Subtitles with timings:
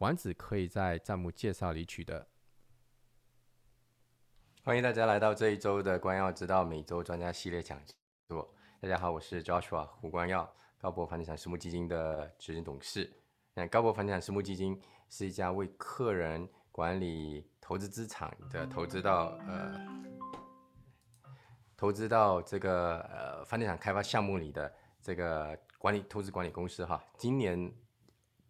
[0.00, 2.26] 丸子可以在账目介绍里取得。
[4.64, 7.78] 欢迎大家来到这一周的关耀之道每周专家系列讲
[8.26, 8.50] 座。
[8.80, 13.12] 大家好，我是 Joshua 胡光耀，高博房地产私募基金的执行董事。
[13.52, 14.80] 那高博房地产私募基金
[15.10, 19.78] 是一家为客人管理投资资产的投资到呃
[21.76, 27.04] 投资到这个呃房地产开发项目里的这个管理投资管理公司哈。
[27.18, 27.70] 今年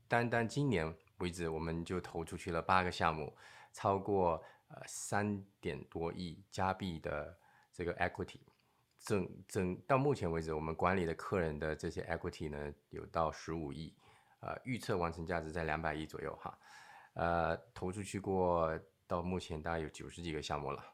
[0.06, 3.34] 单单今年为止，我们就投出去了八个项目，
[3.73, 7.39] 超过呃三点多亿加币的
[7.72, 8.41] 这个 equity。
[8.98, 13.95] 整整到目前为止，我们管理的客人的这些 equity 呢，有到十五亿，
[14.41, 16.58] 呃，预测完成价值在两百亿左右哈，
[17.14, 20.84] 呃，投出去过到目前大概有九十几个项目了。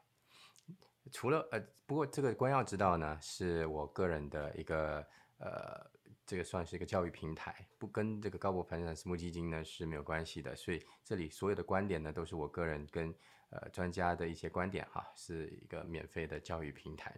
[1.11, 5.05] 除了呃，不过这个光耀之道呢，是我个人的一个
[5.39, 5.85] 呃，
[6.27, 13.15] 这个算是一个教育平台，不跟这个高博房地产私募基金呢是没有关系的，所以这里所有的观点呢，都是我个人跟
[13.49, 17.17] 呃专家的一些观点哈，是一个免费的教育平台。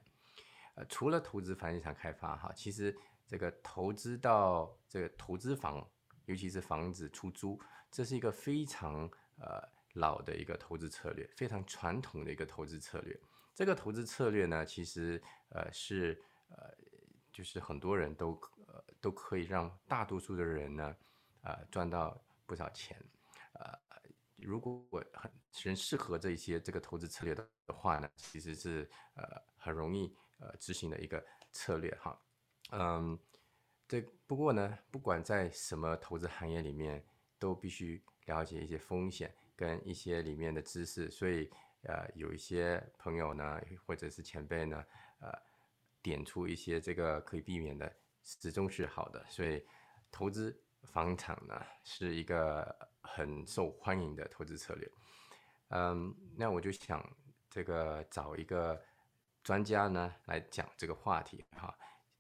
[0.76, 2.96] 呃除了投资房地产开发哈，其实
[3.28, 5.86] 这个投资到这个投资房，
[6.26, 13.20] 尤其是房子出租，这是一个非常呃老的一个投资策略，非常传统的一个投资策略。
[13.56, 16.72] 这个投资策略呢，其实呃是呃
[17.32, 18.40] 就是很多人都
[19.02, 20.96] 都可以让大多数的人呢
[21.42, 22.98] 呃赚到不少钱。
[23.54, 23.78] 呃，
[24.38, 25.32] 如果很
[25.64, 29.24] 人适合这些这个投资策略的话呢，其实是呃
[29.58, 30.16] 很容易。
[30.42, 32.18] 呃，执行的一个策略哈，
[32.72, 33.20] 嗯，
[33.90, 37.06] 这不过呢，不管在什么投资行业里面，
[37.38, 41.52] 都必须了解一些风险跟一些里面的知识，所以
[41.82, 44.82] 呃，有一些朋友呢，或者是前辈呢，
[45.20, 45.30] 呃，
[46.02, 47.94] 点出一些这个可以避免的，
[48.24, 49.26] 始终是好的。
[49.30, 49.66] 所以
[50.12, 54.92] 投资房产呢，是一个很受欢迎的投资策略。
[55.70, 57.04] 嗯，那我就想
[57.50, 58.82] 这个找一个。
[59.42, 61.74] 专家呢来讲这个话题哈，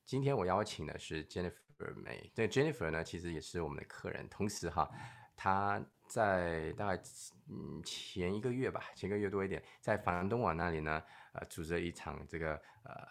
[0.05, 4.89] 今天我邀请的是 Jennifer 梅，这 Jennifer 呢其实也是我们的客人，同时哈，
[5.35, 7.03] 她在大概
[7.49, 13.05] 嗯前一个月吧，前一个月多一点，在房东网那里呢，呃，组织了一场这个呃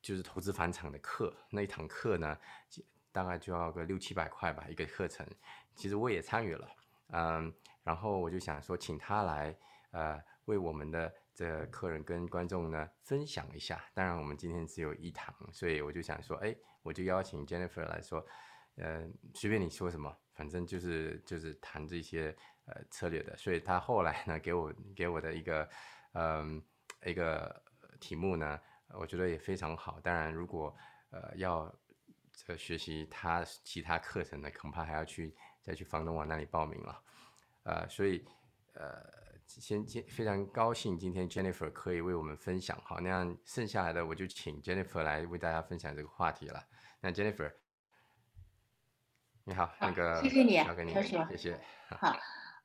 [0.00, 2.38] 就是投资房产的课，那一堂课呢
[3.12, 5.26] 大概就要个六七百块吧一个课程，
[5.74, 6.68] 其实我也参与了，
[7.08, 7.52] 嗯，
[7.82, 9.56] 然后我就想说请他来
[9.90, 11.12] 呃为我们的。
[11.32, 18.22] 这客人跟观众呢分享一下，当然我们今天只有一堂，所以我就想说，哎，我就邀请 Jennifer 来说，
[18.74, 22.36] 呃，随便你说什么，反正就是就是谈这些
[22.66, 23.34] 呃策略的。
[23.38, 25.66] 所以他后来呢给我给我的一个
[26.12, 26.62] 嗯
[27.06, 27.62] 一个
[27.98, 28.60] 题目呢，
[28.98, 29.98] 我觉得也非常好。
[30.00, 30.76] 当然，如果
[31.10, 31.72] 呃要
[32.32, 37.02] 这学习他其他课程呢，恐怕还要去再去房东网那里报名了，
[37.64, 38.24] 呃，所以
[38.74, 39.20] 呃。
[39.50, 42.80] 先先非常高兴，今天 Jennifer 可以为我们分享。
[42.84, 46.64] 好，那样剩下来的我就请 Jennifer 来为大家分享这个话题了。
[47.00, 47.52] 那 Jennifer，
[49.42, 51.60] 你好，那个谢谢你，交给你，谢谢。
[51.98, 52.16] 好，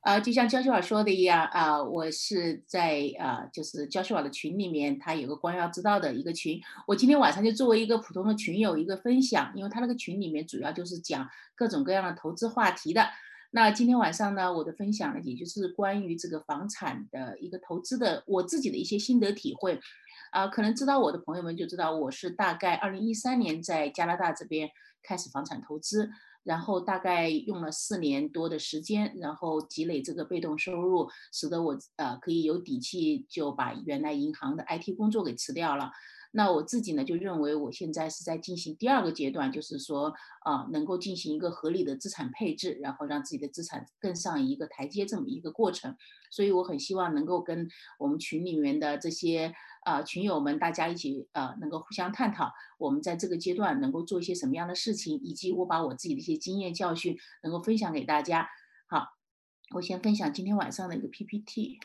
[0.06, 6.60] 啊，就像焦秀尔说的一样啊，我是在啊，就是焦秀尔的群里面，他有个光耀之道的一个群。
[6.86, 13.04] 我今天晚上就作为一个普通的群友一个分享，因为他那个群里面主要就是讲各种各样的投资话题的。
[13.50, 19.80] 那今天晚上呢，我的分享呢，也就是关于这个房产的一个投资的我自己的一些心得体会，
[20.30, 24.70] 啊，可能知道我的朋友们就知道我是大概二零一三年在加拿大这边
[25.02, 26.10] 开始房产投资，
[26.46, 35.90] 然后大概用了四年多的时间，然后积累这个被动收入，使得我呃可以有底气就把原来银行的 IT 工作给辞掉了。
[36.32, 40.12] 那我自己呢，就认为我现在是在进行第二个阶段，就是说
[40.44, 45.96] 啊，能够进行一个合理的资产配置，然后让自己的资产更上一个台阶这么一个过程。
[46.30, 47.66] 所以我很希望能够跟
[47.98, 49.54] 我们群里面的这些
[49.86, 58.48] 啊群友们，大家一起啊，能够互相探讨，我们在这个阶段能够做一些什么样的事情，以及我把我自己的一些经验教训能够分享给大家。
[58.88, 59.06] 好，
[59.76, 61.78] 我先分享今天晚上的一个 PPT。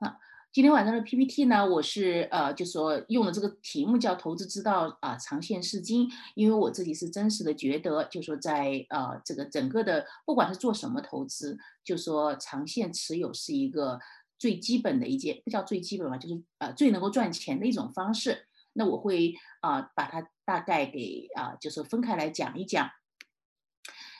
[0.00, 0.16] 好。
[0.52, 14.00] 今天晚上的 PPT 呢，我是呃，就说用的这个题目叫“投资之道啊，长线是金”，因为我自己是真实的觉得，就说在呃这个整个的，不管是做什么投资，就说长线持有是一个
[14.38, 18.46] 最基本的一件，不叫最基本吧，就是呃最能够赚钱的一种方式。
[18.72, 22.90] 那我会啊把它大概给啊就是分开来讲一讲。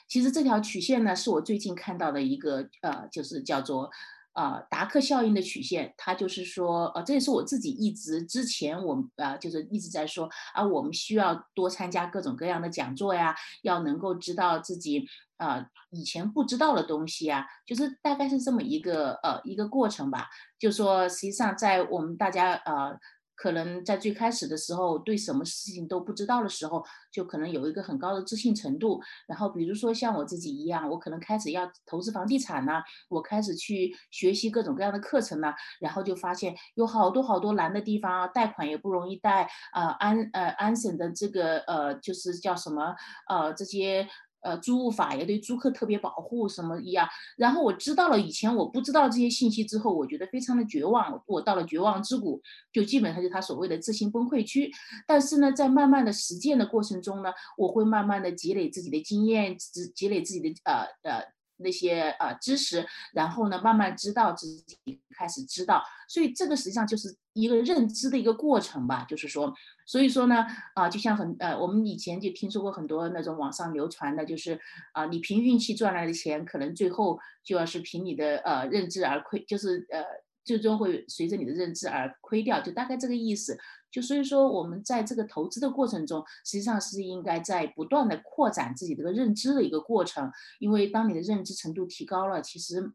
[0.07, 3.89] 其实这条曲线呢，是我最近看到的一个呃，就是叫做。
[4.37, 15.07] 啊，达克效应的曲线，它就是说，呃，这也是我自己一直之前我啊，就是一直在说啊，我们需要多参加各种各样的讲座呀，要能够知道自己
[15.37, 20.27] 啊以前不知道的东西啊，就是大概是这么一个呃一个过程吧。
[20.59, 22.95] 就说实际上在我们大家呃。
[23.37, 28.99] 可能在最开始的时候，对什么事情都不知道的时候，就可能有一个很高的自信程度。
[29.27, 42.95] 然后，比如说像我自己一样，我可能开始要投资房地产呢，我开始去学习各种各样的课程呢，然后就发现有好多好多难的地方啊，贷款也不容易贷啊，安呃安省的这个呃就是叫什么
[43.29, 44.07] 呃这些。
[44.47, 47.05] 呃，租物法也对租客特别保护什么一样，
[47.35, 52.41] 然后我知道了以前我不知道这些信息之后，我觉得非常的绝望，我到了绝望之谷，
[52.71, 54.71] 就基本上就他所谓的自信崩溃区。
[55.05, 61.37] 但是呢，在慢慢的实践的过程中呢，我会慢慢的积累自己的经验，积积累自己的呃呃。
[61.59, 64.77] 那些呃知识，然后呢，慢慢知道自己
[65.17, 69.03] 开始知道，所以这个实际上就是一个认知的一个过程吧。
[69.09, 69.51] 就是说，
[69.87, 70.45] 所以说呢，
[70.75, 74.59] 啊，就像很呃，我们以前就听说过很多那种网上流传的，就是
[74.93, 80.03] 啊，你凭运气赚来的钱，可能最后就要是凭你的呃认知而亏，就是呃。
[80.47, 83.57] 最终会随着你的认知而亏掉，就大概这个意思。
[83.91, 90.31] 就所以说，我们在这个投资的过程中，实际上是应该在不断的扩展自己这个认知的一个过程。
[90.59, 92.93] 因为当你的认知程度提高了，其实，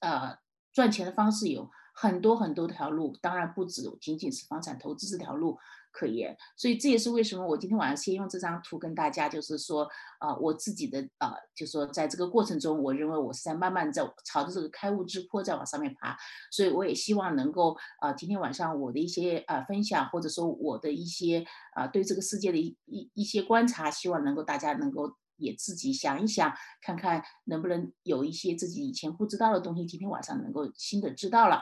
[0.00, 0.36] 呃，
[0.72, 5.56] 赚钱的方式有很多很多条路，当然不止仅仅是房产投资这条路。
[5.92, 9.86] 可言，所以这也是为什么我今天晚上先用这张图跟大家，就是说，
[10.18, 16.16] 啊，我自己的啊，就说在这个过程中，我认为我是在慢慢在朝着这个开悟之坡在往上面爬，
[16.50, 21.44] 所以我也希望能够啊，今天晚上我的一些啊分享，或者说我的一些
[21.74, 31.60] 啊对这个世界的一一一些观察，希望能够大家能够也自己想一想，看看能不能有一些自己以前不知道的东西，今天晚上能够新的知道了。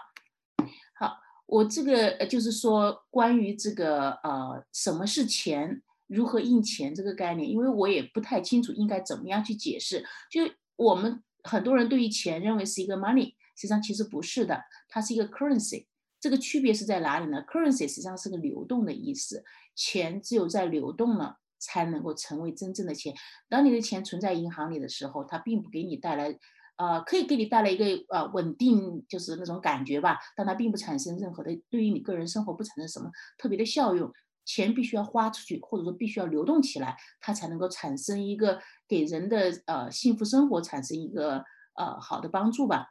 [0.94, 1.16] 好。
[1.50, 10.04] 我这个呃，就是说关于这个呃，什么是钱，如何印钱这个概念，因为我也不太清楚应该怎么样去解释。
[10.30, 10.42] 就
[10.76, 15.86] 我们很多人对于钱认为是一个 money，实际上其实不是的，它是一个 currency。
[16.20, 19.42] 这个区别是在哪里呢？currency 实际上是个流动的意思，
[19.74, 23.12] 钱只有在流动了才能够成为真正的钱。
[23.48, 26.38] 当你的钱存在银行里的时候，它并不给你带来。
[26.80, 34.10] 呃，可以给你带来一个呃稳定，就是那种感觉吧，但它并不产生任何的对于你个人生活不产生什么特别的效用。
[34.46, 41.44] 钱必须要花出去，或者说必须要流动起来，它才能够产生一个给人的呃幸福生活产生一个
[41.76, 42.86] 呃好的帮助吧。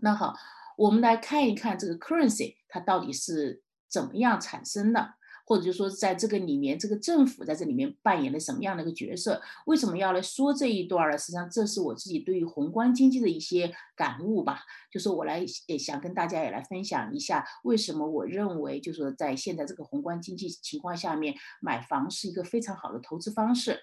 [0.00, 0.34] 那好，
[0.78, 5.17] 我们来看一看这个 currency 它到底是怎么样产生的。
[5.48, 9.40] 或者就说，在这个里面，这个政府在这里面扮演了什么样的一个角色？
[9.64, 11.16] 为什么要来说这一段呢？
[11.16, 14.60] 实际上，这是我自己对于宏观经济的一些感悟吧。
[14.92, 23.80] 就是我来也想跟大家也来分享一下，为什么我认为，就是说在现在这个宏观经济情况下面，买房是一个非常好的投资方式。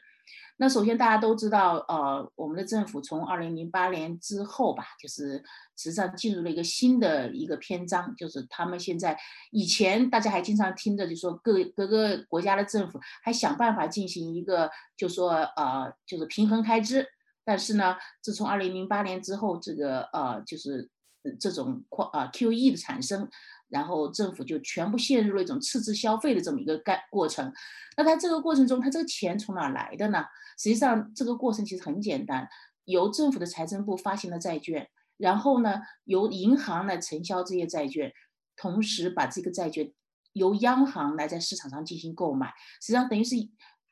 [0.57, 5.43] 那首先大家都知道，呃，我们的政府从二零零八年之后吧，就是
[5.75, 9.17] 实际上进入了一个新的一个篇章，就是他们现在
[9.51, 17.05] 以前大家还经常听着，就说各各个国家的政府还想办法进行一个，就说呃，就是平衡开支，
[17.43, 20.89] 但是呢，自从二零零八年之后，这个呃，就是
[21.37, 23.29] 这种扩啊 QE 的产生。
[23.69, 27.51] 然后政府就全部陷入了一种赤字消费的这么一个概过程。
[27.97, 30.25] 那它这个过程中，它这个钱从哪来的呢？
[30.57, 32.47] 实际上这个过程其实很简单，
[32.85, 38.11] 由政府的财政部发行了债券，然后呢由银行来承销这些债券，
[38.55, 39.91] 同时把这个债券
[40.33, 42.53] 由央行来在市场上进行购买。
[42.81, 43.35] 实际上等于是。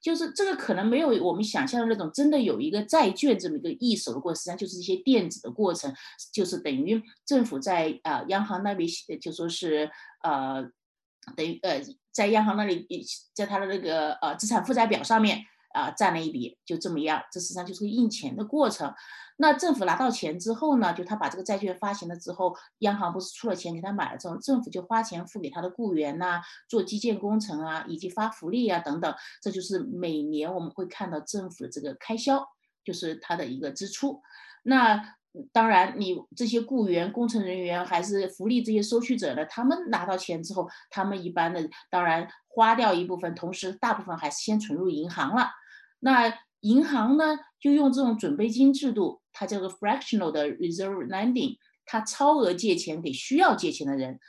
[0.03, 5.91] 就是这个可能没有我们想象的那种真的有一个债券这么一个易手的过程，实际上就是一些电子的过程，
[6.33, 8.87] 就是等于政府在啊央行那边
[9.21, 9.89] 就说是
[10.21, 10.61] 呃
[11.37, 11.81] 等于呃
[12.11, 12.85] 在央行那里
[13.33, 15.45] 在他的那个呃资产负债表上面。
[15.73, 18.93] 啊，占了一笔，就这么样，这实际上就是个印钱的过程。
[19.37, 26.39] 那政府拿到钱之后呢，就他把这个债券发行了之后，央行不是出了钱给他买了之后，政府就花钱付给他的雇员呐，
[26.69, 29.13] 做基建工程啊，以及发福利啊等等。
[29.41, 32.47] 这就是每年我们会看到政府的这个开销，
[32.85, 34.21] 就是它的一个支出。
[34.61, 35.15] 那
[35.51, 45.49] 当然，你这些雇员、工程人员还是福利这些收取者呢，他们拿到钱之后，他们一般的当然花掉一部分，同时大部分还是先存入银行了。
[46.03, 54.19] 那银行呢，就用这种准备金制度，它叫做 fractional 的 reserve lending，它超额借钱给需要借钱的人，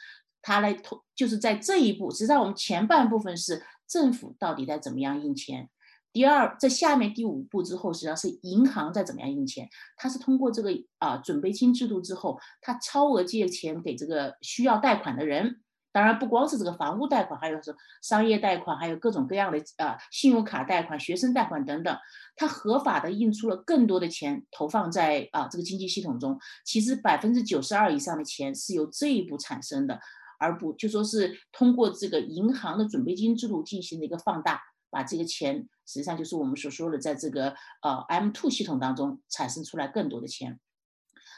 [0.40, 5.68] 它来投，就是在这一步，实际上我们前半部分是政府到底在怎么样印钱。
[6.12, 9.68] 第二，在下面第五步之后，实际上是银行在怎么样印钱？
[9.96, 15.60] 它是通过这个啊准备金制度之后，它超额借钱给这个需要贷款的人。
[15.94, 17.72] 当然，不光是这个房屋贷款，还有是
[18.02, 21.96] 商业贷款，还有各种各样的啊信用卡贷款、学生贷款等等。
[22.34, 26.36] 它合法的印出了更多的钱，投放在啊这个经济系统中。
[26.64, 30.00] 其实百分之九十二以上的钱是由这一步产生的，
[30.40, 34.60] 而不就说是通过这个银行的准备金制度进行的一个放大。
[34.90, 40.60] 把这个钱，实际上就是我们所说的，在这个呃 M two 系统当中产生出来更多的钱。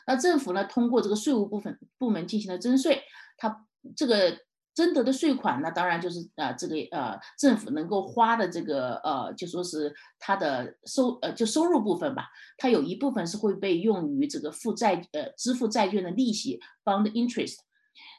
[0.07, 3.03] 那政府呢，通过这个税务部分部门进行了征税，
[3.39, 3.65] 它
[3.97, 4.39] 这个
[4.77, 17.57] 征得的税款呢，当然就是呃这个呃政府能够花的这个呃就说是它的收呃就收入部分吧，它有一部分是会被用于这个负债呃支付债券的利息 bond interest，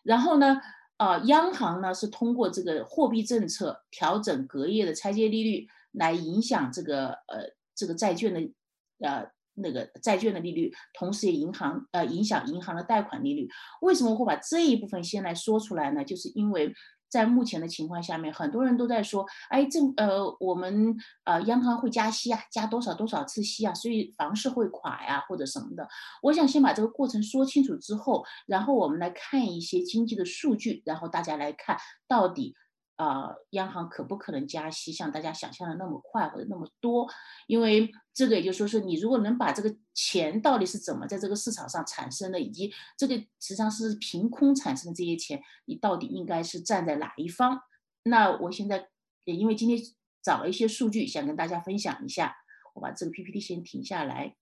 [0.03, 0.59] 然后呢。
[0.97, 8.39] 啊，央行呢是通过这个货币政策调整隔夜的拆借利率，来影响这个呃这个债券的
[9.07, 13.47] 呃那个债券的利率，同时也银行呃影响银行的贷款利率。
[13.81, 16.03] 为什么会把这一部分先来说出来呢？
[16.03, 16.73] 就是因为。
[17.09, 25.87] 在目前的情况下面，很多人都在说，哎，政呃，我们呃，央行会加息啊，加多少多少次息啊，所以房市会垮呀，或者什么的。
[26.21, 31.77] 我想先把这个过程说清楚之后，然后我们来看一些经济的数据，然后大家来看
[32.09, 32.53] 到底。
[32.98, 34.92] 啊，央行可不可能加息？
[34.92, 37.08] 像大家想象的那么快或者那么多？
[37.48, 47.62] 因为这个也就说是，你如果能把这个钱到底是怎么在这个市场上产生的，以及这个实际上是凭空产生的这些钱，你到底应该是站在哪一方？
[48.04, 48.89] 那我现在
[49.24, 49.80] 也因为今天
[50.22, 52.36] 找了一些数据，想跟大家分享一下。
[52.74, 54.36] 我把这个 PPT 先停下来。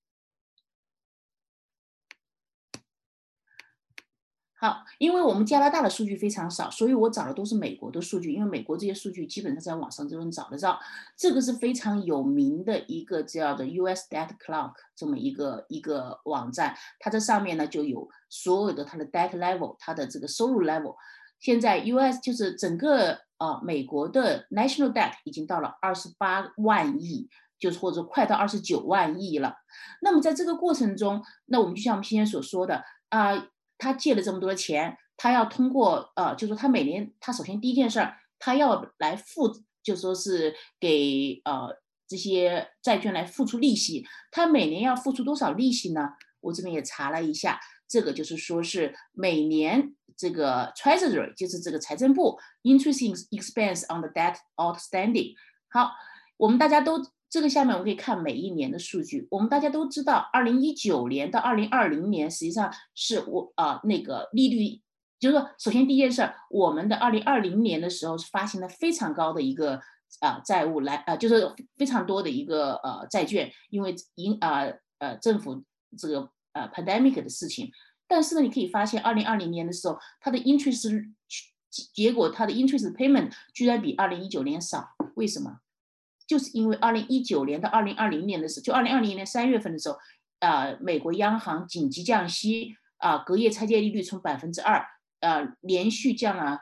[4.65, 8.33] 好，因为我们加拿大的数据非常少，所以我找的都是美国的数据。
[8.33, 10.79] 因为美国这些数据基本上在网上都能找得到。
[11.15, 20.95] 这个是非常有名的一个叫做 US Debt Clock 这么一个一个网站，它这上面呢就有所有的它的 debt level，它的这个收入 level。
[21.39, 27.29] 现在 US 就是整个呃美国的 national debt 已经到了二十八万亿，
[27.59, 29.53] 就是或者快到二十九万亿了。
[30.01, 33.49] 那么在这个过程中，那我们就像我们之前所说的啊。
[33.77, 39.51] 他借了这么多钱，他要通过呃，就说他每年，他首先第一件事儿，他要来付，
[39.83, 41.69] 就说是给呃
[42.07, 44.05] 这些债券来付出利息。
[44.31, 46.09] 他每年要付出多少利息呢？
[46.41, 55.33] 我这边也查了一下，这个就是说是每年这个 Treasury 就是这个财政部 interest expense on the debt outstanding。
[55.69, 55.91] 好，
[56.37, 57.01] 我们大家都。
[57.35, 59.27] 这个下面我们可以看每一年的数据。
[59.29, 64.81] 我们大家都知道，二零一九年到二零二零年，实际上是我啊那个利率，
[65.19, 69.81] 就是说，首先第一件事，我们的二零二零年的时候是发行了非常高的一个
[70.21, 74.63] 啊债务来啊，就是非常多的一个呃债券，因为因啊
[74.99, 75.61] 呃政府
[75.97, 77.69] 这个呃 pandemic 的事情。
[78.07, 81.03] 但是呢，你可以发现二零二零年的时候，它的 interest
[81.93, 85.59] 结果它的 interest payment 居然比二零一九年少，为什么？
[86.27, 89.97] 就是因为二零一九年到二零二零年的时候，就二零二零年三月份的时候，
[90.39, 94.85] 呃，美国央行紧急降息，啊，隔夜拆借利率从百分之二，
[95.19, 96.59] 呃，连续降了，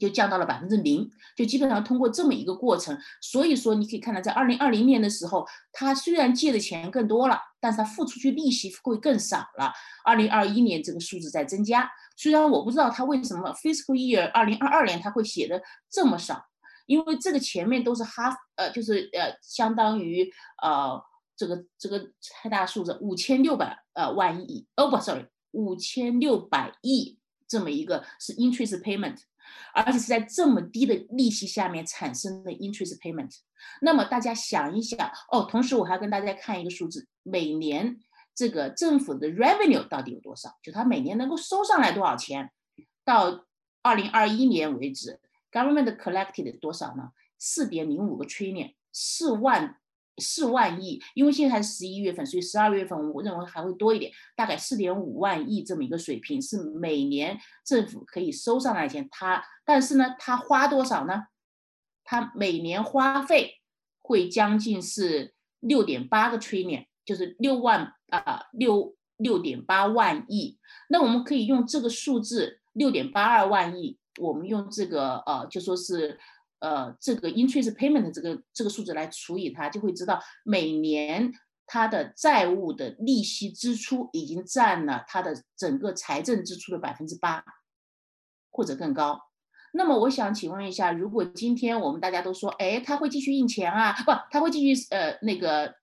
[0.00, 2.98] 就降到了百分之零，就基本上通过这么一个过程。
[3.20, 9.72] 所以说，你可以看到，在二零二零年的时候，他虽然借的钱更多了，但是他付出去利息会更少了。
[10.04, 15.60] 二零二一年这个数字在增加，虽然我不知道他为什么 fiscal year 二零二二年他会写的
[15.90, 16.46] 这么少。
[16.86, 20.30] 因为这个前面都是哈，呃，就是呃，相当于
[20.62, 21.00] 呃，
[21.36, 22.10] 这个这个
[22.42, 29.18] 太大数字五千六百呃万亿，哦不，sorry，五千六百亿这么一个是 interest payment，
[29.72, 33.30] 而且是在这么低的利息下面产生的 interest payment。
[33.80, 37.98] 那么大家想一想，哦，同时我还要跟大家看一个数字，每年
[38.34, 40.50] 这个政府的 revenue 到底有多少？
[40.62, 42.50] 就它每年能够收上来多少钱？
[43.04, 43.46] 到
[43.82, 45.20] 二零二一年为止。
[45.54, 47.12] Government collected 多少呢？
[47.38, 49.76] 四点零五个 trillion，四万
[50.18, 51.00] 四万亿。
[51.14, 59.08] 因为现在是十一月份，所以十二月份我认为还会多一点，大概四点五万亿这么一个水平，是每年政府可以收上来钱。
[59.12, 61.28] 它，但是呢，它花多少呢？
[62.02, 63.60] 它每年花费
[64.00, 70.58] 会将近是六点八个 trillion，就是六万啊六六点八万亿。
[70.88, 76.18] 那我们可以用这个数字六点八二万亿，我们用这个呃，就说是
[76.60, 81.32] 呃这个 interest payment 这个这个数字来除以它，就会知道每年
[81.66, 87.44] 它的债务的利息支出已经占了它的整个财政支出的百分之八，
[88.50, 89.20] 或者更高。
[89.72, 93.92] 那么我想请问一下，如果今天我们大家都说，哎，他会继续印钱啊？
[94.04, 95.74] 不，他会继续呃那个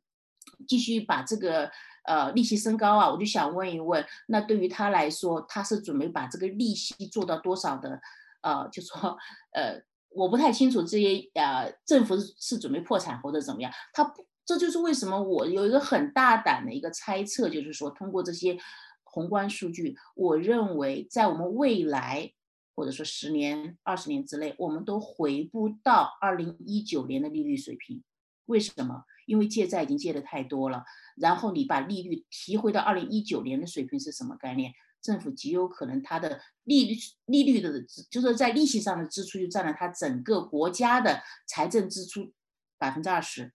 [0.66, 1.70] 继续把这个
[2.06, 3.12] 呃利息升高啊？
[3.12, 8.00] 我就想问一问，那对于他来说，他是准备把这个利息做到多少的？
[8.42, 9.18] 呃，就说
[9.54, 13.72] 呃，我不太清楚这些呃政府是准备破产或者怎么样？
[13.94, 14.14] 他
[14.46, 18.58] 这就是为什么我有一个很大胆的一个猜测，就是说通过这些
[19.04, 22.34] 宏观数据，我认为在我们未来。
[22.74, 28.02] 或者说十年、二十年之内，我们都回不到二零一九年的利率水平。
[28.46, 29.04] 为什么？
[29.28, 30.84] 因为借债已经借的太多了。
[31.18, 34.72] 然后你把利率提回到二零一九年的水平是什么概念？
[35.02, 42.32] 政府极有可能它的利率利率的，就是在利息上的支出就占了它整个国家的财政支出
[42.78, 43.52] 百分之二十，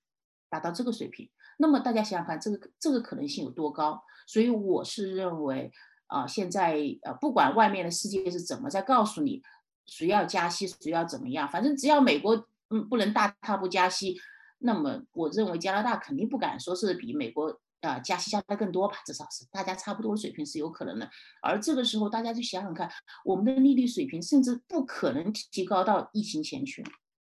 [0.49, 1.31] 达到这个水平。
[1.59, 4.03] 那么大家想想看，这个这个可能性有多高？
[4.27, 5.73] 所以我是认为。
[6.09, 9.43] 啊，现在呃，不管外面的世界是怎么在告诉你
[9.87, 14.17] 谁要加息，谁要怎么样，反正只要美国嗯不能大踏步加息，
[14.59, 21.09] 那么我认为加拿大肯定不敢说是比美国啊加息加的更多吧，至少是大家差不多的水平是有可能的。
[21.43, 22.91] 而这个时候大家就想想看，
[23.25, 26.85] 我们的利率水平甚至不可能提高到疫情前去，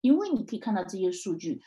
[0.00, 1.62] 因为你可以看到这些数据。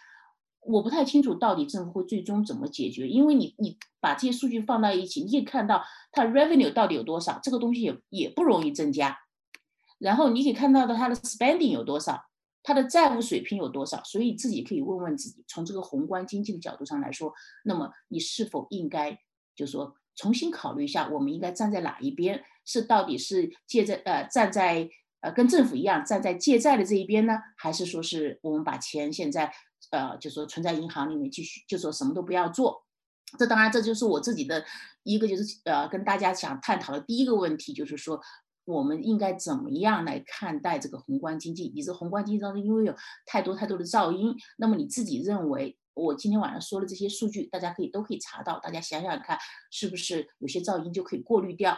[0.67, 9.15] 我不太清楚到底政府会最终怎么解决，因为你你把这些数据放到一起，你可以看到它 revenue 到底有多少，这个东西也也不容易增加。
[9.99, 12.25] 然后你可以看到的它的 spending 有多少，
[12.65, 17.31] 它的债务水平有多少，所以自己可以问问自己，从这个宏观经济的角度上来说，
[17.63, 19.17] 那么你是否应该
[19.55, 22.43] 就说重新考虑一下，我们应该站在哪一边？
[22.65, 24.89] 是到底是借债呃站在
[25.21, 29.53] 呃跟政府一样站在借债的这一边呢，还是说是我们把钱现在？
[29.91, 32.83] 呃，就说存在银行里面继续，就说什么都不要做。
[33.37, 34.65] 这当然，这就是我自己的
[35.03, 38.19] 一个，就是呃，跟大家想探讨的第一个问题，就是说
[38.65, 41.71] 我们应该怎么样来看待这个宏观经济？
[41.73, 42.93] 你这宏观经济当中，因为有
[43.25, 49.39] 太多太多的噪音，那么你自己认为，我今天晚上说的这些数据，大家可以都可以查到，大家想想看，
[49.71, 51.77] 是不是有些噪音就可以过滤掉？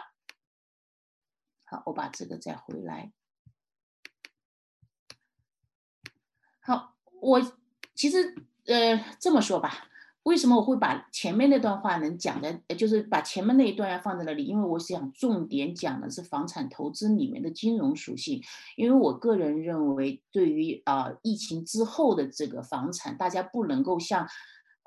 [1.64, 3.12] 好，我把这个再回来。
[6.60, 7.40] 好，我。
[7.94, 8.32] 其实，
[8.66, 9.87] 呃，这么说吧，
[10.28, 14.44] 为什么我会把前面那段话能讲的，就是把前面那一段要放在那里？
[14.44, 18.42] 因为我想重点讲的是房产投资里面的金融属性。
[18.76, 24.28] 因为我个人认为，对于啊疫情之后的这个房产，大家不能够像，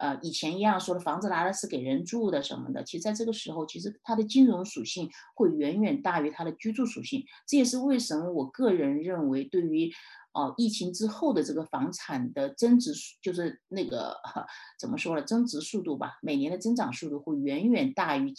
[0.01, 2.83] 呃以前一样说的房子拿的是给人住的什么的。
[2.83, 7.23] 其实在这个时候，其实它的金融属性会远远大于它的居住属性。
[7.47, 9.91] 这也是为什么我个人认为，对于
[10.33, 14.17] 哦，疫情之后的这个房产的增值，就是那个
[14.79, 15.21] 怎么说呢？
[15.21, 18.33] 增值速度吧，每年的增长速度会远远大于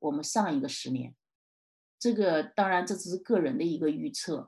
[0.00, 1.14] 我们上一个十年。
[1.98, 4.46] 这个当然这只是个人的一个预测。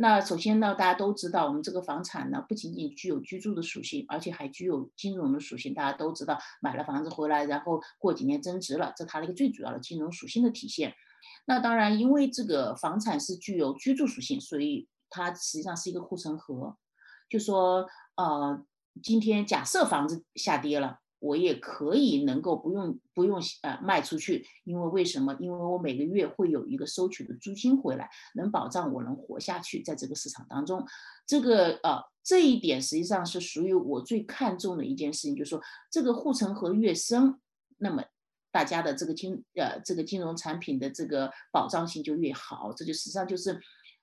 [0.00, 5.74] 那首先呢，大家都知道，我们这个房产呢不仅仅具有居住的属性，而且还具有金融的属性。
[5.74, 10.94] 大家都知道，买了房子回来，然后过几年增值了，这它的一个最主要的金融属性的体现。
[11.46, 14.88] 那当然，因为这个房产是具有居住属性，所以。
[15.10, 16.76] 它实际上是一个护城河，
[17.30, 18.62] 就说，呃，
[19.02, 25.36] 今天假设房子下跌了，我也可以能够不用不用呃卖出去，因为为什么？
[25.40, 30.86] 因为我每个月会有一个收取的租金回来，能保障我能活下去，在这个市场当中，
[31.26, 37.38] 这个呃这一点实际上是属于我最看重的一件事情，就是说这个护城河越深，
[37.78, 38.04] 那么
[38.50, 43.60] 大家的这个金呃这个金融产品的这个保障性就越好，这就实际上就是。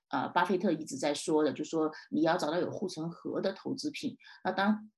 [0.08, 4.16] 呃，巴菲特一直在说的，就说你要找到有护城河的投资品。
[4.44, 4.88] 那当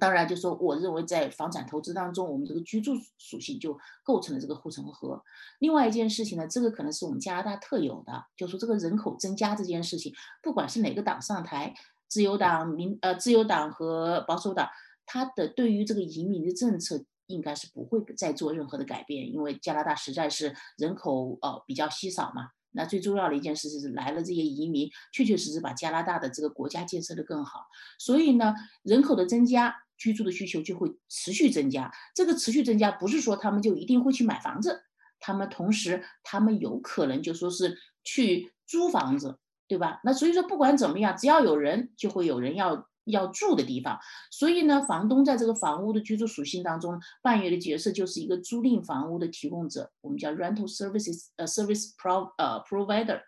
[0.00, 5.22] 当然，就说我认为在房产投资当中，我们这个居住属性就构成了这个护城河。
[5.58, 11.74] 另外一件事情呢，这个可能是我们加拿大特有的，就说这个人口增加这件事情，不管是哪个党上台，
[12.08, 14.66] 自由党、民呃自由党和保守党，
[15.04, 22.48] 他的对于这个移民的政策应该是不会再做任何的改变，因为加拿大实在是人口呃比较稀少嘛。
[22.72, 27.66] 那最重要的一件事是来了这些移民，确确实实把加拿大的这个国家建设的更好。
[27.98, 31.92] 所以呢，人口的增加，居住的需求就会持续增加。
[32.14, 34.82] 这个持续增加不是说他们就一定会去买房子，
[35.20, 40.00] 他们同时他们有可能就说是去租房子，对吧？
[40.04, 43.98] 那所以说不管怎么样，只要有人，就会有人要要住的地方。
[44.30, 53.20] 所以呢，房东在这个房屋的居住属性当中扮演的角色就是一个租赁房屋的提供者，我们叫 rental services 呃 service pro 呃 provider。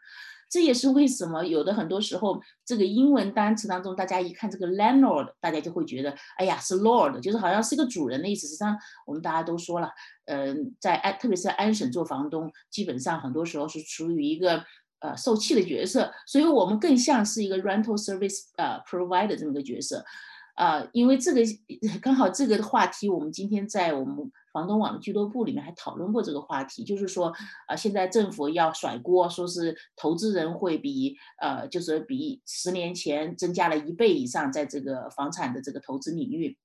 [0.50, 8.46] 这也是为什么有的很多时候，这个英文单词当中，大家一看这个 landlord，大家就会觉得，哎呀，是 lord，就是好像是一个主人的意思。
[8.46, 9.90] 实际上，我们大家都说了，
[10.26, 14.64] 嗯，在安，特别是在安省做房东，基本上很多时候是处于一个
[15.04, 20.04] 呃受气的角色，所以我们更像是一个 rental service 呃 provider 这么个角色。
[20.54, 21.40] 啊，因为这个
[22.00, 24.32] 刚好这个话题，我们今天在我们。
[24.54, 27.34] 房东网的俱乐部里面还讨论过这个话题，就是说，
[27.66, 36.56] 呃，现在政府要甩锅，说是投资人会比呃，就是比十年前增加了一倍以上，在这个房产的这个投资领域，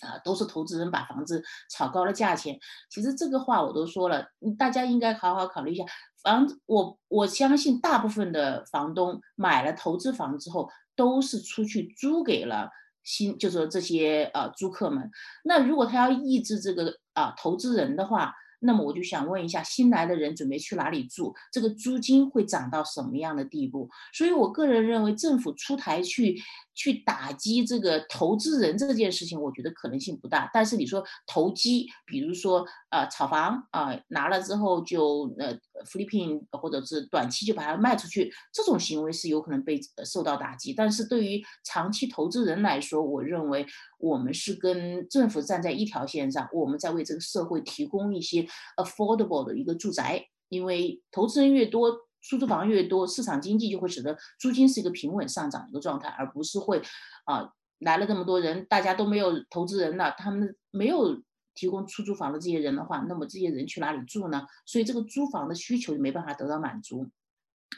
[0.00, 2.58] 啊，都是投资人把房子炒高了价钱。
[2.88, 4.28] 其实这个话我都说了，
[4.58, 5.84] 大家应该好好考虑一下。
[6.24, 12.68] 房，我我相信大部分的房东买了投资房之后，都是出去租给了。
[13.04, 15.08] 新就是说这些呃租客们，
[15.44, 18.34] 那如果他要抑制这个啊投资人的话。
[18.66, 21.34] 那么我就想问一下，新来的人准备去哪里住？
[21.52, 23.90] 这个租金会涨到什么样的地步？
[24.14, 26.40] 所以我个人认为，政府出台去
[26.74, 30.50] 去打击这个投资人这件事情，我觉得可能性不大。
[30.52, 35.56] 但是你说投机，比如说呃炒房啊，拿了之后就呃
[35.86, 40.74] flipping 或者是短期就把它卖出去，这种行为是有可能被受到打击。
[40.74, 43.66] 但是对于长期投资人来说，我认为。
[43.98, 56.82] 我们是跟政府站在一条线上，我们在为这个社会提供一些 affordable 的一个住宅，因为投资人越多，出租房越多，市场经济就会使得租金是一个平稳上涨的一个状态，而不是会
[57.24, 61.22] 啊来了这么多人，大家都没有投资人了，他们没有
[61.54, 64.46] 提供出租房的这些人的话，那么这些人去哪里住呢？
[64.66, 67.08] 所以这个租房的需求就没办法得到满足。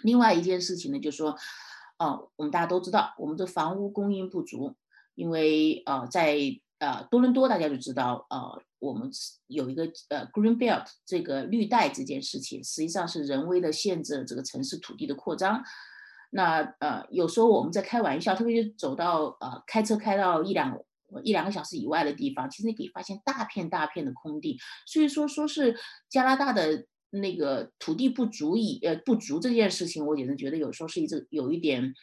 [0.03, 1.37] 另外一件事情呢，就是说，
[1.99, 4.75] 啊，我们大家都知道，我们的房屋供应不足。
[5.17, 6.37] 因为呃，在
[6.79, 9.11] 呃多伦多，大家就知道，呃，我们
[9.47, 15.63] 有一个呃 Green Belt 这个绿带这件事情，实际上是人为的限制了这个城市土地的扩张。
[16.31, 20.79] 那呃，有时候我们在开玩笑，特别是走到呃开车开到一两
[21.23, 24.59] 一两个小时以外的地方，其实你可以发现大片大片的空地。
[24.87, 25.75] 所以说，说是
[26.11, 31.95] 加拿大的那个土地不足以呃不足这件事情，我简直觉得有时候是一直有一点。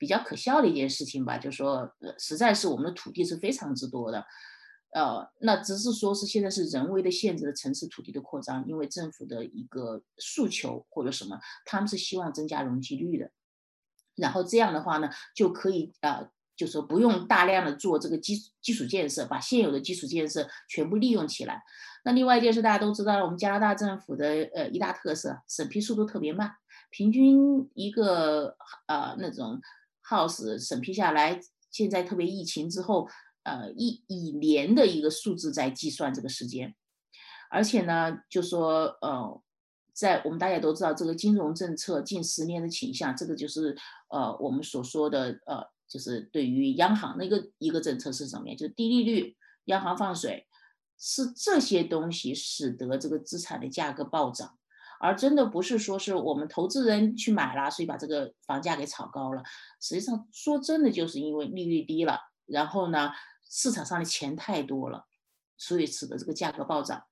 [0.00, 4.24] 比较可笑的一件事情吧，就是说，呃，实在是我们的土地是非常之多的，
[4.94, 13.30] 呃，那只是说是现在是人为的限制了城市土地的扩张，因为政府的一个诉求或者什么，他们是希望增加容积率的，
[14.16, 21.62] 然后这样的话呢，就可以啊，就说不用大量的做这个基基础建设，把现有的基础建设全部利用起来。
[22.04, 26.54] 那另外一件事大家都知道，我们加拿大政府的呃一大特色，审批速度特别慢，
[26.88, 29.60] 平均一个呃那种。
[30.10, 33.08] House 审批下来，现在特别疫情之后，
[33.44, 36.74] 呃，一以年的一个数字在计算这个时间，
[37.48, 39.40] 而且呢，就说呃，
[39.94, 43.76] 在我们大家都知道这个金融政策近十年的倾向，这个就是
[44.08, 48.54] 呃我们所说的呃，就是对于央行的一个一个政策是什么呀？
[48.54, 50.46] 就是低利率，央行放水，
[50.98, 54.58] 是这些东西使得这个资产的价格暴涨。
[55.02, 59.42] 而真的不是说是我们投资人去买了，所以把这个房价给炒高了。
[59.80, 63.10] 实际上说真的，就是因为利率低了，然后呢，
[63.48, 65.06] 市场上的钱太多了，
[65.56, 67.02] 所以使得这个价格暴涨。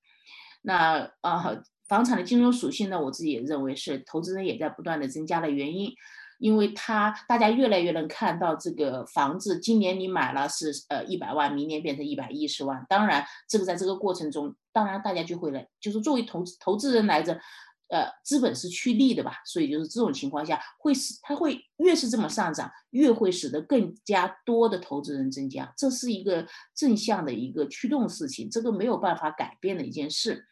[0.60, 5.90] 那啊，房产的金融属性呢，我自己也认为是投资人也在不断的增加的原因，
[6.38, 12.84] 因为它大家越来越能看到这个房子，今年你买了是呃一百万，明年变成一百一十万。
[12.86, 17.40] 当然，这个在这个过程中，当然大家就会来，就是作为投资投资人来着。
[17.88, 30.44] 呃，资本是趋利的吧，所以就是这种情况下，会使它会越是这么上涨，越会使得更加多的投资人增加，这是一个正向的一个驱动事情，这个没有办法改变的一件事。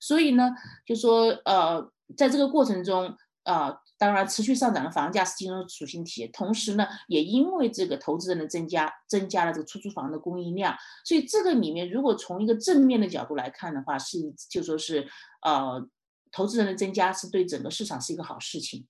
[0.00, 0.52] 所以呢，
[0.86, 15.08] 就说呃，在这个过程中，呃，当然持续上涨的房价是金融属性体，同时呢，也因为这个投资人的增加，增加了这个出租房的供应量，所以这个里面如果从一个正面的角度来看的话，是就说是
[15.42, 15.84] 呃。
[16.34, 18.88] 投资人的增加是对整个市场是一个好事情。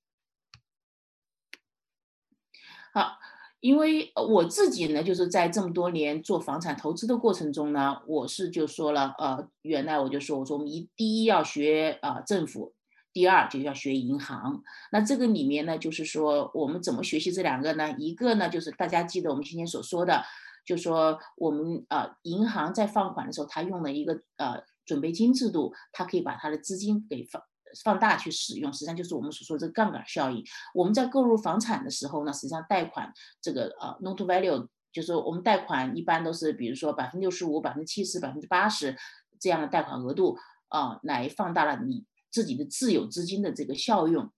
[2.95, 3.19] 好，
[3.61, 12.73] 因为我自己呢，就是在这么多年做房产投资的过程中呢，我是就说了，呃，原来我就说，我说我们一第一要学啊政府，
[13.13, 14.63] 第二就要学银行。
[14.91, 17.95] 那这个里面呢，就是说我们怎么学习这两个呢？
[17.99, 20.25] 一个呢，就是大家记得我们今天所说的，
[20.65, 24.65] 就说我们呃银行在放款的时候，它用了一个呃。
[24.85, 27.43] 准备金制度，它可以把它的资金给放
[27.83, 30.45] 放大去使用，实际上就是我们所说的这个杠杆效应。
[30.75, 38.97] 我们在购入房产的时候呢，实际上贷款这个呃 note value 就是我们贷款一般都是比如说百分之六十五、百分之七十、百分之八十
[39.41, 40.37] 这样的贷款额度
[40.69, 44.33] 啊，来放大了你自己的自有资金的这个效用。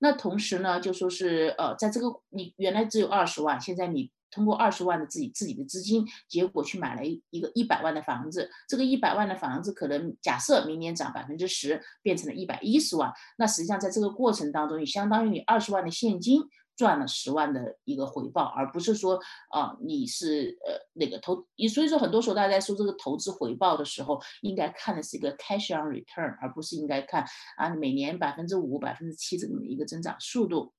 [0.00, 4.10] 那同时呢，就说是呃，在这个你原来只有二十万，现在你。
[4.32, 8.50] 通过二十万的自己自己的资金，结果去买了一一个一百万的房子。
[8.66, 13.12] 这个一百万的房子可能假设明年涨百分之十，变成了一百一十万。
[13.36, 16.40] 那实际上在这个过程当中，也相当于你二十万的现金
[16.74, 21.46] 赚了十万的一个回报，而不是说啊你是呃那个投。
[21.72, 27.24] 所以说很多时候大家在说这个投资回报的时候，应该看的是一个 cash on return，而不是应该看
[27.58, 30.72] 啊每年百分之五、百分之七这么一个增长速度。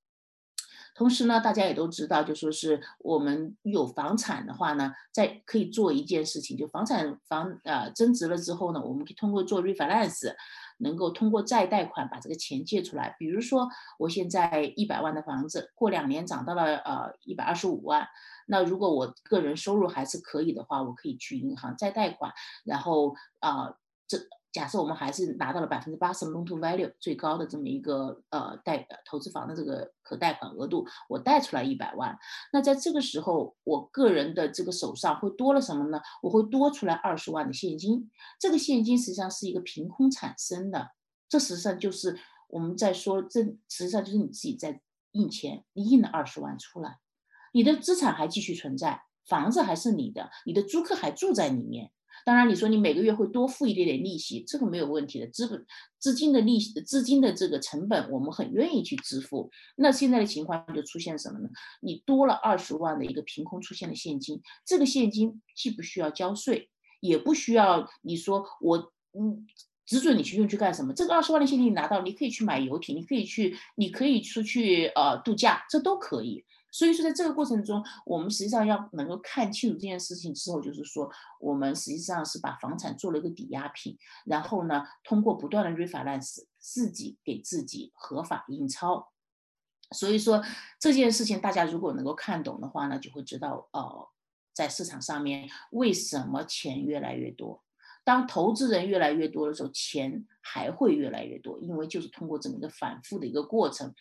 [0.96, 10.34] 同时呢，大家也都知道，就说是我们有房产的话呢，在可以做一件事情，就房产房呃增值了之后呢，我们可以通过做 refinance，
[10.78, 13.16] 能够通过再贷款把这个钱借出来。
[13.18, 18.08] 比如说，我现在一百万的房子，过两年涨到了呃一百二十五万，
[18.46, 22.32] 那如果我个人收入还是可以的话，我可以去银行再贷款，
[22.64, 23.74] 然后啊
[24.08, 24.20] 这。
[24.54, 32.16] 假设我们还是拿到了百分之八十 loan to value 最高的这么一个呃贷投资房的这个可贷款额度，我贷出来一百万，
[32.52, 36.00] 那在这个时候，我个人的这个手上会多了什么呢？
[36.22, 40.92] 我会多出来二十万的现金，这个现金实际上是一个凭空产生的，
[41.28, 44.80] 这实际上就是我们在说，这实际上就是你自己在
[45.14, 47.00] 印钱，你印了二十万出来，
[47.54, 51.92] 你的资产还继续存在，房子还是你的，你的租客还住在里面。
[52.26, 55.28] 当然，你说你每个月会多付一点点利息，这个没有问题的。
[55.28, 55.66] 资本、
[56.00, 59.50] 资金的利息、资金的这个成本，我们很愿意去支付。
[59.76, 61.50] 那现在的情况就出现什么呢？
[61.82, 66.70] 你多了二十万的一个凭空出现的现金，这个现金既不需要交税，
[67.02, 68.78] 也不需要你说我
[69.20, 69.46] 嗯
[69.86, 70.94] 只准你去用去干什么？
[70.94, 76.46] 这个二十万的现金你拿到，你可以去买游艇，你可以去，你可以出去呃度假，这都可以。
[76.74, 81.08] 所以说，在这个过程中，我们实际上要能够看清楚这件事情之后，就是说，
[81.40, 89.12] 我们实际上是把房产做了一个抵押品，然后呢，通过不断的 refinance，自己给自己合法印钞。
[89.92, 90.44] 所以说
[90.80, 94.10] 这件事情，大家如果能够看懂的话呢，就会知道，呃，
[94.52, 97.63] 在市场上面为什么钱越来越多。
[98.04, 103.94] 当投资人越来越多的时候，钱还会越来越多，因为就是通过这么一个反复的一个过程。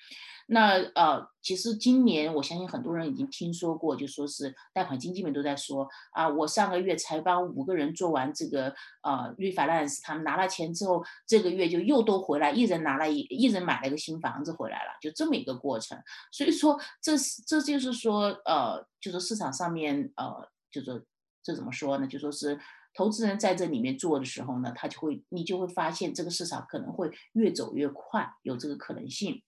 [0.48, 15.96] 那呃，其实今年我相信很多人已经听说过，就说是贷款经纪们都在说啊，我上个月才帮五个人做完这个呃 refinance，他们拿了钱之后，这个月就又都回来，一人拿了一一人买了一个新房子回来了，就这么一个过程。
[16.32, 21.06] 所以说，这是这就是说呃，就是市场上面呃，就是
[21.42, 22.06] 这怎么说呢？
[22.06, 22.58] 就说是
[22.94, 29.42] 投资人在这里面做的时候呢，他就会你就会发现这个市场可能会越走越快，有这个可能性。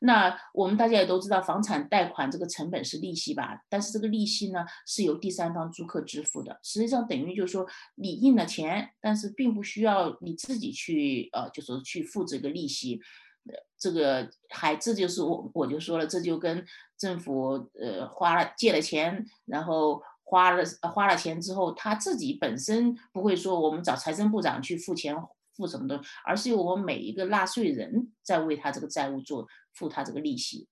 [0.00, 3.62] 那我们大家也都知道，房产贷款这个成本是利息吧？
[3.68, 6.58] 但是这个利息呢，是由第三方租客支付的。
[6.62, 7.66] 实际上等于就是说，
[7.96, 13.00] 你印了钱，但是并不需要你自己去呃，就说去付这个利息。
[13.48, 16.62] 呃这个还这就是我我就说了，这就跟
[16.98, 20.62] 政府呃花了借了钱，然后花了
[20.94, 25.14] 花了钱之后，他自己本身不会说我们找财政部长去付钱。
[25.56, 30.68] 付什么的，而是由我们每一个纳税人在为他这个债务做付他这个利息。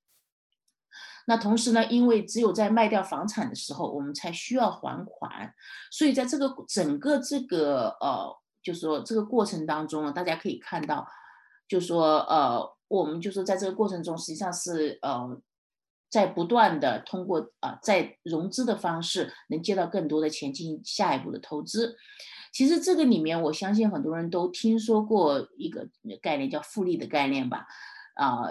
[1.27, 5.53] 那同时呢，因为只有在卖掉房产的时候，我们才需要还款，
[5.91, 11.07] 所以在这个整个这个呃，就是说这个过程当中呢，大家可以看到，
[11.69, 15.39] 就说呃，我们就说在这个过程中，实际上是呃，
[16.11, 21.97] 在不断的通过啊，在融资的方式，能借到更多的钱进行下一步的投资。
[22.53, 25.87] 其实这个里面，我相信很多人都听说过一个
[26.23, 27.67] 概念，叫复利的概念吧？
[28.15, 28.43] 啊，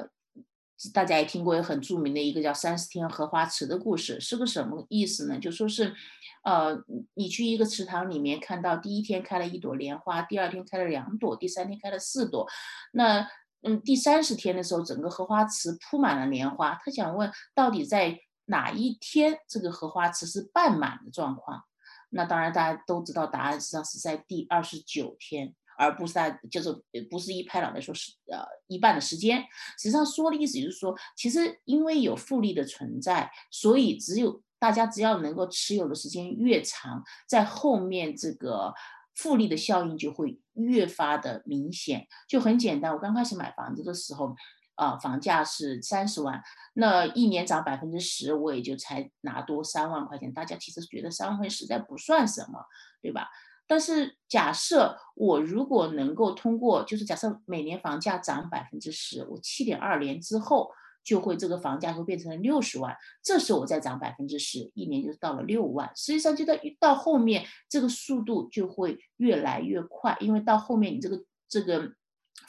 [0.93, 5.39] 大家也听过有很著名的一个叫三十天荷花池的故事，是个什么意思呢？
[5.39, 5.95] 就说是，
[6.43, 6.77] 呃，
[7.15, 12.47] 你去一个池塘里面，看到第一天开了一朵莲花，第二天开了两朵，第三天开了四朵，
[12.93, 13.27] 那
[13.67, 16.79] 嗯，第三十天的时候，整个荷花池铺满了莲花。
[16.83, 21.63] 他想问，到底在哪一天这个荷花池是半满的状况？
[22.09, 26.71] 那当然，大家都知道答案实际上是在第二十九天，而不是在就是
[27.11, 29.41] 不是一拍脑袋说是呃一半的时间。
[29.77, 38.73] 实际上说的意思就是说，其实因为有复利的存在，所以只有大家只要能够持有的时间越长，在后面这个
[39.17, 42.07] 复利的效应就会越发的明显。
[42.29, 44.33] 就很简单，我刚开始买房子的时候。
[44.77, 46.39] 啊，房价是三十万，
[46.75, 50.31] 那一年涨百分之十，我也就才拿多三万块钱。
[50.31, 52.63] 大家其实觉得三万块钱实在不算什么，
[53.01, 53.27] 对吧？
[53.65, 60.69] 但是假设我如果能够通过，就是假设每年房价涨百分之十，我七点二年之后
[61.07, 62.93] 就会这个房价会变成六十万，
[63.23, 65.89] 这时候我再涨百分之十，一年就到了六万。
[65.95, 71.93] 实际上就到到后面这个速度就会越来越快，因为到后面你这个这个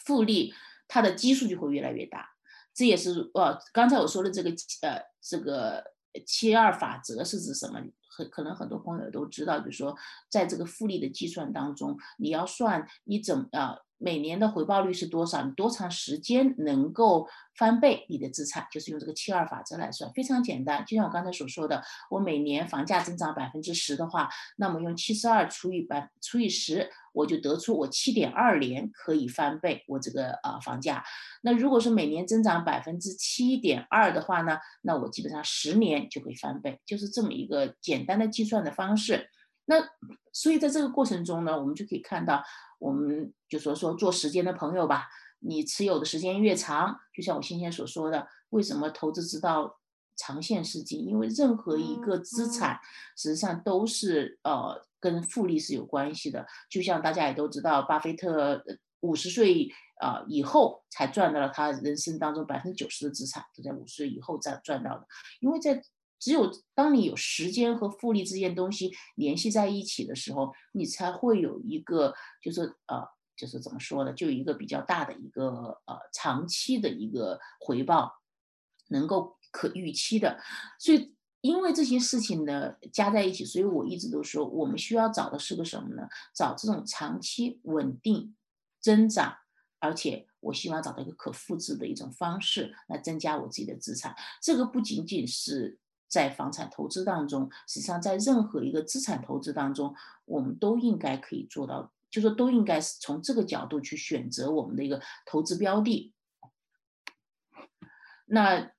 [0.05, 0.53] 复利
[0.89, 2.29] 它的基数就会越来越大。
[2.75, 4.51] 这也是呃刚才我说的这个
[4.83, 5.85] 呃这个
[6.27, 7.81] 七二法则是指什么？
[8.11, 9.97] 很可能很多朋友都知道，就是说
[10.29, 15.43] 在这个复利的计算当中，你要算你怎呃每年的回报率是多少？
[15.43, 18.67] 你多长时间能够翻倍你的资产？
[18.71, 20.85] 就是用这个七二法则来算，非常简单。
[20.87, 31.05] 就像我刚才所说的，我每年房价增长百分之十的话，那么用七十二除以百除以十，我就得出我七点二年可以翻倍我这个呃房价。
[31.43, 39.29] 那如果是每年增长百分之七点二的话呢，那我基本上十年就可以翻倍，就是这么一个简单的计算的方式。
[39.65, 39.77] 那
[40.33, 42.45] 所以在这个过程中呢，我们就可以看到。
[42.79, 45.09] 我们就说说做时间的朋友吧，
[45.41, 49.79] 你持有的时间越长，就像我先前所说的，为什么投资之道
[50.17, 51.07] 长线是金？
[51.07, 52.79] 因为任何一个资产
[53.17, 56.47] 实际上都是呃跟复利是有关系的。
[56.71, 58.63] 就像大家也都知道，巴菲特
[59.01, 59.69] 五十岁
[60.01, 65.07] 啊以后才赚到了他人生当中百分之九十的资产，都在五十岁以后才赚到的，
[65.41, 65.83] 因为在。
[66.21, 78.13] 只有当你有时间和复利这件东西联系在一起的时候，你才会有一个，就是呃，就是怎么说呢，就一个比较大的一个呃长期的一个回报，
[78.89, 80.41] 能够可预期的。
[80.79, 86.09] 所以，因为这些事情呢加在一起，所以我一直都说，我们需要找的是个什么呢？
[86.35, 88.35] 找这种长期稳定
[88.81, 89.37] 增长，
[89.79, 94.17] 而且我希望找到一个可复制的一种方式来增加我自己的资产。
[94.43, 95.79] 这个不仅仅是。
[96.09, 99.95] 在房产投资当中，实际上在任何一个资产投资当中，
[100.25, 106.13] 我们都应该可以做到，就说都应该是从这个角度去选择我们的一个投资标的。
[108.27, 108.73] 那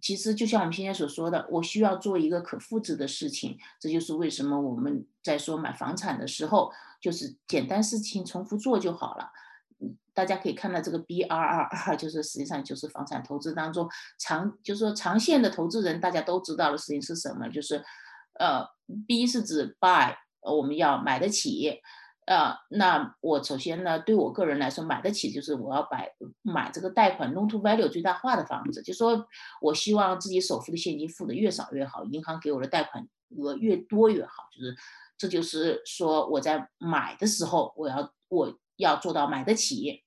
[0.00, 6.70] 其实就像我们今天所说的，我需要做一个可复制的事情，这就是为什么我们在说买房产的时候，
[7.00, 9.30] 就是简单事情重复做就好了。
[10.12, 17.48] 大家可以看到这个 B R R R， 就是实际上就是房产投资当中长，就是说长线的投资人，大家都知道的事情是什么？
[17.48, 17.84] 就是
[18.38, 18.64] 呃
[19.06, 21.80] ，B 是指 buy，我们要买得起，
[22.26, 26.08] 呃，那我首先呢，对我个人来说，买得起就是我要买
[26.42, 29.26] 买这个贷款 loan to value 最大化的房子，就说
[29.60, 33.06] 我希望自己首付的现金付的越少越好，银行给我的贷款
[33.36, 34.76] 额越多越好，就是
[35.18, 40.02] 这就是说我在买的时候，我要我要做到买得起。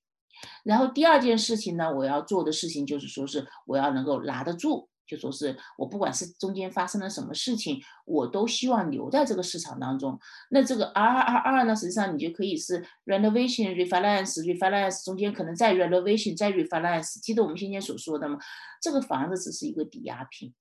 [0.62, 10.16] 然后第二件事情呢，我要做的事情就是说是我要能够拿得住，就说是我不管是中间发生了什么事情，我都希望留在这个市场当中。
[10.50, 17.20] 那这个 R R R 呢，实际上你就可以是 renovation refinance refinance 中间可能再 renovation 再 refinance。
[17.20, 18.38] 记得我们先前所说的吗？
[18.80, 20.54] 这个房子只是一个抵押品，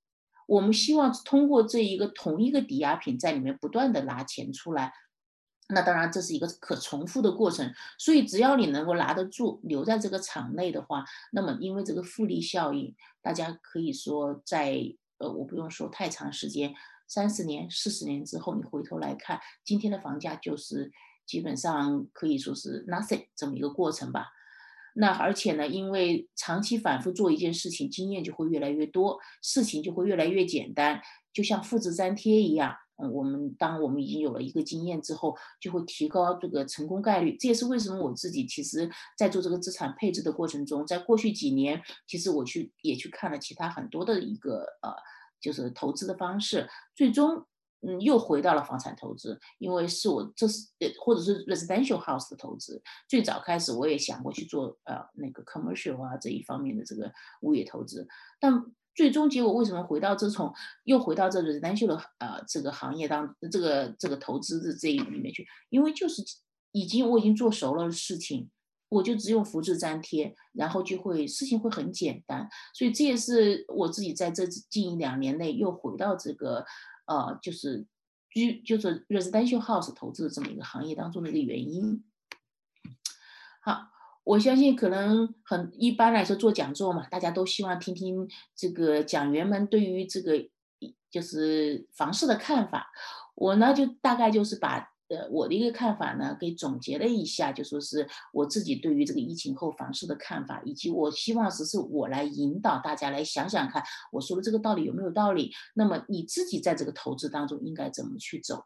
[0.48, 4.92] 我们希望通过这一个同一个抵押品在里面不断的拿钱出来。
[5.70, 14.82] 那当然，这是一个可重复的过程，所以只要你能够拿得住，留在这个场内的话，那么因为这个复利效应，大家可以说在
[15.18, 16.74] 呃，我不用说太长时间，
[17.06, 20.92] 三十年、四十年之后，你回头来看，今天的房价就是
[21.26, 24.28] 基本上可以说是 nothing 这么一个过程吧。
[24.94, 31.02] 那而且呢，因为长期反复做一件事情，经验就会越来越多，事情就会越来越简单，
[31.34, 32.76] 就像复制粘贴一样。
[32.98, 37.38] 嗯，我们当我们已经有了一个经验之后，就会提高这个成功概率。
[37.38, 44.92] 这也是为什么我自己其实，在做这个资产配置的过程中，在过去几年，其实我去也去看了其他很多的一个呃，
[45.40, 47.46] 就是投资的方式，最终
[47.82, 52.82] 嗯又回到了房产投资，因为是我这是呃或者是 residential house 的投资。
[53.08, 58.08] 最早开始我也想过去做呃那个 commercial 啊这一方面的这个物业投资，
[58.40, 58.66] 但。
[58.98, 60.52] 最终结果为什么回到这种
[60.86, 65.48] 又回到这个单秀的呃这个行业当这个这个投资的这一里面去？
[65.70, 66.24] 因为就是
[66.72, 68.50] 已经我已经做熟了的事情，
[68.90, 72.50] 我就只用复制粘贴，然后就会事情会很简单。
[72.74, 76.66] 所以这也是我自己在这近一两年内又回到这个
[77.06, 77.86] 呃就是
[78.32, 82.04] 居就是 residential house 投资的这么一个行业当中的一个原因。
[83.62, 83.92] 好。
[84.28, 90.34] 我相信可能很一般来说做讲座嘛，大家都希望听听这个讲员们对于这个
[91.10, 92.92] 就是房市的看法。
[93.36, 103.82] 我呢就大概就是把呃我的一个看法呢给总结了一下，就说是我自己对于这个疫情后房市的看法，以及我希望只是我来引导大家来想想看，
[104.12, 105.54] 我说的这个道理有没有道理？
[105.74, 108.66] 那么你自己在这个投资当中应该怎么去走？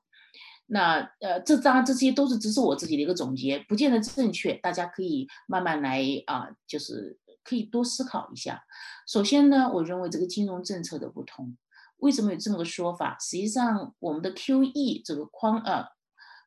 [0.74, 8.64] 那呃，这当然这些都是只是我自己的一个总结，不见得正确，大家可以慢慢来啊，就是可以多思考一下。
[9.06, 11.58] 首先呢，我认为这个金融政策的不同，
[11.98, 13.18] 为什么有这么个说法？
[13.20, 15.84] 实际上，我们的 QE 这个框呃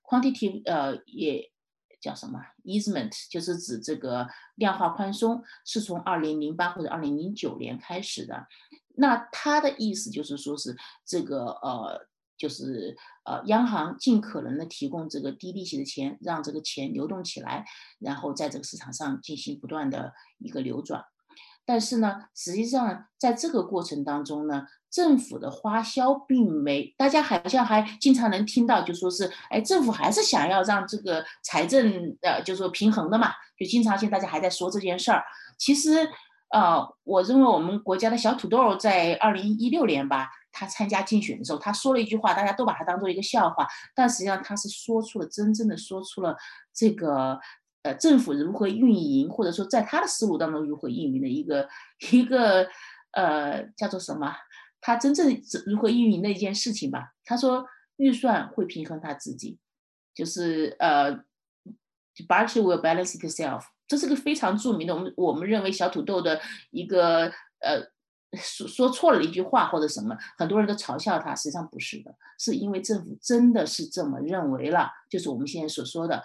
[0.02, 1.52] quantitative 呃也
[2.00, 8.46] 叫什么 easement，就是指这个量化宽松，是从二零零八或者二零零九年开始的。
[8.96, 12.08] 那它的意思就是说是这个呃。
[12.36, 17.64] 就是呃，央行尽可能的提供这个低利息的钱，让这个钱流动起来，
[17.98, 21.04] 然后在这个市场上进行不断的一个流转。
[21.66, 35.22] 但是呢，实际上在这个过程当中呢，政府的花销并没，大家好像还经常能听到，就说是，哎，政府还是想要让这个财政呃，就说平衡的嘛，就经常性大家还在说这件事儿。
[35.56, 36.06] 其实，
[36.50, 40.28] 呃，我认为我们国家的小土豆在二零一六年吧。
[40.54, 46.36] 他参加竞选的时候，他说了一句话，大家都把他当做一个笑话，但实际上他是说出了真正的说出了
[46.72, 47.38] 这个
[47.82, 51.68] 呃政府如何运营，或者说在他的思路当中如何运营的一个
[52.12, 52.68] 一个
[53.10, 54.32] 呃叫做什么？
[54.80, 55.36] 他真正
[55.66, 57.14] 如何运营的一件事情吧。
[57.24, 59.58] 他说预算会平衡他自己，
[60.14, 61.12] 就是呃
[62.28, 66.40] ，budget will balance itself，这是个非常著名的，我们我们认为小土豆的
[66.70, 67.92] 一个呃。
[68.36, 76.22] 说说错了一句话或者什么，很多人都嘲笑他，实际上不是的，是因为政府真的是这么认为了，就是我们现在所说的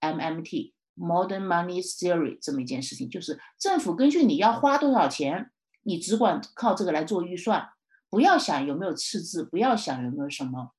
[0.00, 5.50] MMT Modern Money Theory 这么一件事情，就是政府根据你要花多少钱，
[5.82, 7.68] 你只管靠这个来做预算，
[8.08, 10.72] 不要想有没有赤字，不要想有没有什么，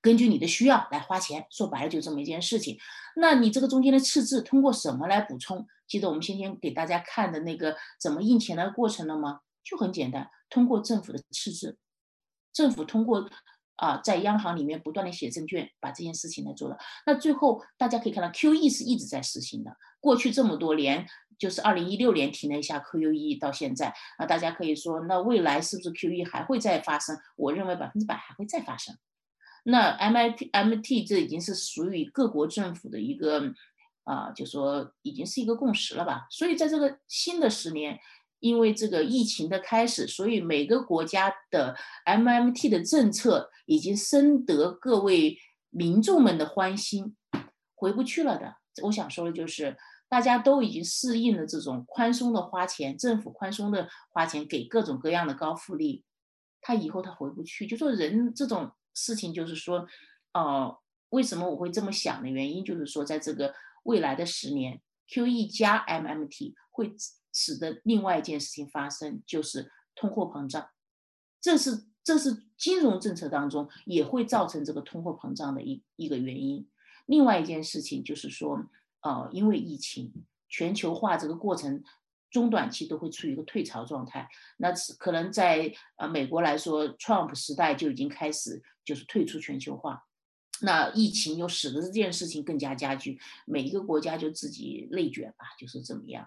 [0.00, 2.78] 根据你的需要来花钱，说白了就这么一件事情。
[3.16, 5.66] 那你这个中间的赤字通过什么来补充？
[5.86, 9.40] 记得我们先前给大家看的那个怎么印钱的过程了吗？
[9.64, 11.78] 就很简单，通过政府的赤字，
[12.52, 13.28] 政府通过
[13.76, 16.76] 啊，在央行里面不断的写证券，把这件事情来做了。
[17.06, 19.76] 那最后大家可以看到，QE 是一直在实行的。
[19.98, 21.06] 过去这么多年，
[21.38, 27.18] 就是二零一六年停了一下 QE，到现在啊，大家可以说，那未来是不是 QE 还会再发生？
[27.36, 28.94] 我认为百分之百还会再发生。
[29.64, 33.52] 那 MIT MT 这已经是属于各国政府的一个
[34.04, 36.26] 啊，就说已经是一个共识了吧。
[36.30, 37.98] 所以在这个新的十年。
[38.44, 41.74] 因为这个疫情的开始，所以每个国家的
[42.04, 45.38] MMT 的政策已经深得各位
[45.70, 47.16] 民众们的欢心，
[47.74, 48.56] 回不去了的。
[48.82, 49.74] 我想说的就是，
[50.10, 56.04] 大家都已经适应了这种宽松的花钱，政府宽松的花钱给各种各样的高福利，
[56.60, 57.66] 他以后他回不去。
[57.66, 59.86] 就说人这种事情，就是说，
[60.34, 66.94] 哦，为什么我会这么想的原因，就是说，在这个未来的十年，QE 加 MMT 会。
[67.34, 70.70] 使得另外一件事情发生，就是通货膨胀，
[71.40, 76.66] 这是这是金融政策当中也会造成这个通货膨胀的一一个原因。
[77.06, 78.64] 另外一件事情就是说，
[79.00, 81.82] 呃，因为疫情，全球化这个过程
[82.30, 84.28] 中短期都会处于一个退潮状态。
[84.56, 90.04] 那可能在呃美国来说，Trump 时代就已经开始就是退出全球化，
[90.62, 96.26] 那疫情又使得这件事情更加加剧，每一个国家就自己内卷吧，就是怎么样。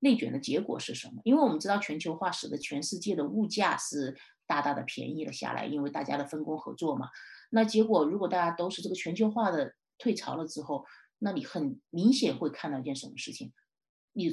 [0.00, 1.20] 内卷的结果是什么？
[1.24, 7.08] 因为我们知道全球化使得全世界的物价是大大的便宜了下来，因为大家的分工合作嘛。
[7.50, 10.84] 那结果如果大家都是这个全球化的退潮了之后，
[11.18, 13.52] 那你很明显会看到一件什么事情？
[14.12, 14.30] 你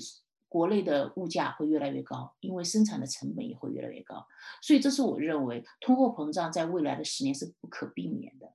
[0.48, 4.26] 国内的物价会越来越高，因为生产的成本也会越来越高。
[4.62, 8.54] 所以这是我认为通货膨胀在未来的十年是不可避免的。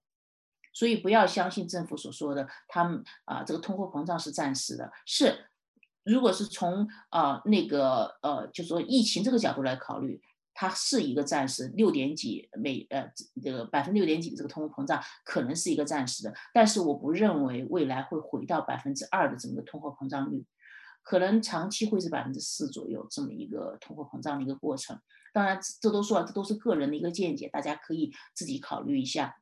[0.73, 5.47] 所以不要相信政府所说的，他们啊这个通货膨胀是暂时的，是。
[6.11, 10.21] 如果是从呃那个呃，就说疫情这个角度来考虑，
[10.53, 13.09] 它是一个暂时六点几每呃
[13.43, 20.45] 这个百分之六点几的这个通货膨胀可能是一个暂时的，但是我不认为未来会回到百分之二的这么个通货膨胀率，
[21.03, 24.99] 可能长期会是百分之四左右这么一个通货膨胀的一个过程。
[25.33, 29.37] 当然，这都说了，这都是个人的一个见解，大家可以自己考虑一下。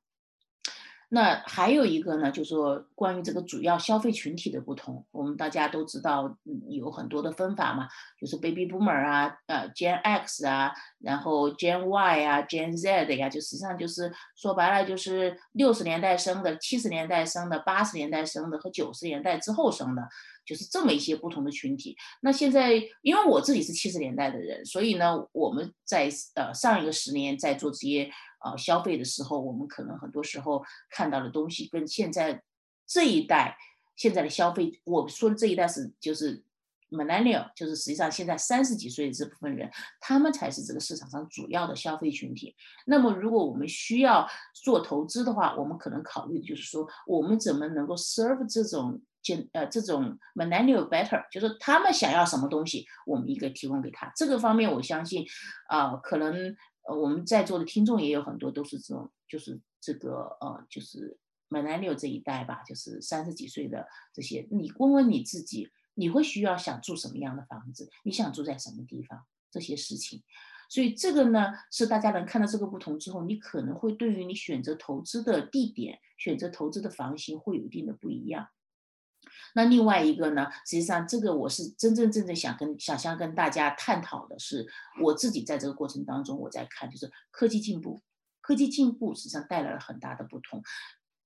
[1.10, 6.36] 那还有一个呢，就是说关于这个主要消费群体的不同，我们大家都知道
[6.68, 7.88] 有很多的分法嘛，
[8.20, 20.06] 就是 Baby Boomer 啊，呃，Gen X 啊，然后 Gen Y 啊，Gen Z 的呀，就实际上就是说白了就是六十年代生的、七十年代生的、八十年代生的和九十年代之后生的，
[20.44, 21.96] 就是这么一些不同的群体。
[22.20, 28.10] 那现在因为我自己是七十年代的人，所以呢，我们在呃上一个十年在做这些。
[28.38, 32.42] 啊，消费的时候，我们可能很多时候看到的东西跟现在
[32.86, 33.56] 这一代
[33.96, 36.42] 现在的消费，我说的这一代是就是
[36.90, 39.70] millennial，就是实际上现在三十几岁的这部分人，
[40.00, 42.54] 他们才是这个市场上主要的消费群体。
[42.86, 54.10] 那么，如果我们需要做投资的话，我们可能考虑的就是说，我们怎么能够 serve 这种建呃这种 millennial better，就是他们想要什么东西，我们应该提供给他。
[54.16, 55.26] 这个方面，我相信
[55.68, 56.56] 啊，可能
[56.88, 61.18] 呃我们在座的听众也有很多都是这种，就是这个呃就是
[61.50, 64.48] millennial 这一代吧，就是三十几岁的这些。
[64.50, 67.90] 你问问你自己，你会需要想住什么样的房子？
[68.04, 69.26] 你想住在什么地方？
[69.50, 70.22] 这些事情。
[70.70, 78.48] 所以这个呢，是大家能看到这个不同之后，你可能会对于你选择投资的地点、选择投资的房型会有一定的不一样。
[79.54, 84.66] 那另外一个呢，实际上这个我是真真正正想跟想象跟大家探讨的是，
[85.02, 88.02] 我自己在这个过程当中我在看，就是科技进步，
[88.40, 90.62] 科技进步实际上带来了很大的不同。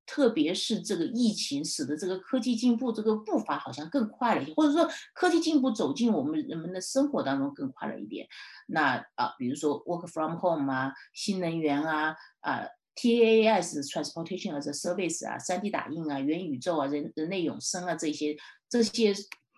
[0.04, 8.26] 特别是这个疫情，使得这个科技进步这个步伐好像更快了一些，或者说科技进步走进我们人们的生活当中更快了一点。
[8.66, 18.36] 那啊，比如说 work from home 啊，新能源啊，啊 TaaS transportation as a service 啊，3D 打印啊，元宇宙啊，人人类永生啊，这些
[18.68, 19.14] 这些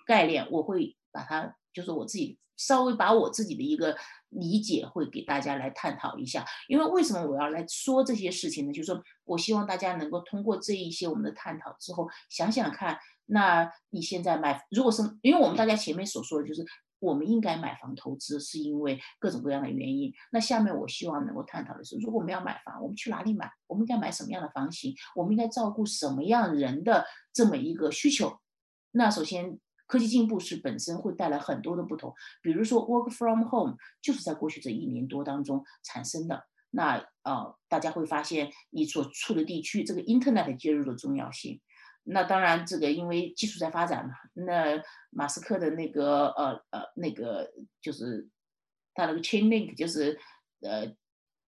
[0.07, 3.97] 概念，我会把它，就是我自己稍微把我自己的一个。
[4.37, 8.73] 理解会给大家来探讨一下，因为为什么我要来说这些事情呢？
[8.73, 16.67] 就是说我希望大家能够通过这一些我们的探讨之后，想想看，那你现在买，如果是因为我们大家前面所说的就是
[17.05, 20.13] 我们应该买房投资，是因为各种各样的原因。
[20.33, 23.51] 那下面我希望能够探讨的是，如果我们要买房，我们去哪里买？
[23.67, 24.95] 我们应该买什么样的房型？
[25.15, 28.39] 我们应该照顾什么样人的这么一个需求？
[28.93, 29.59] 那首先。
[29.87, 36.43] 科技进步是本身会带来很多的不同，比如说 work from home 就是在过去这一年多当中产生的。
[36.71, 41.61] 那呃，大家会发现你所处的地区这个 internet 接入的重要性。
[42.05, 47.51] 那当然，这个因为技术在发展嘛，那马斯克的那个呃呃那个
[47.83, 48.29] 就是
[48.95, 50.19] 他那个 chain link 就是
[50.61, 50.95] 呃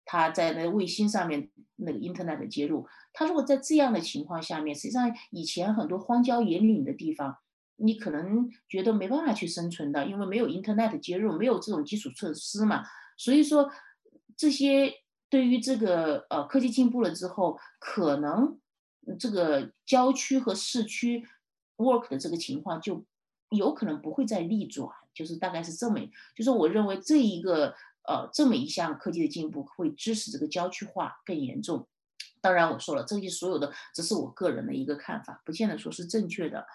[0.05, 7.39] 他在那个卫星上面那个 internet 的接入，他如果在这样的情况下面，实际上以前很多荒郊野岭的地方。
[7.77, 12.85] 你可能觉得没办法去生存的，因为没有 Internet 接入，没有这种基础设施嘛。
[13.17, 13.69] 所以说，
[14.37, 14.93] 这些
[15.29, 18.61] 对于这个呃科技进步了之后，可能
[19.19, 21.27] 这个郊区和市区
[21.77, 23.05] work 的这个情况就
[23.51, 25.99] 有可能不会再逆转，就是大概是这么，
[26.37, 27.75] 就是我认为这一个
[28.09, 31.87] 呃这么一项科技的进步会支持这个郊区化更严重。
[32.41, 36.67] 当然我说了，这些所有的只是我个人的一个看法，不见得说是正确的。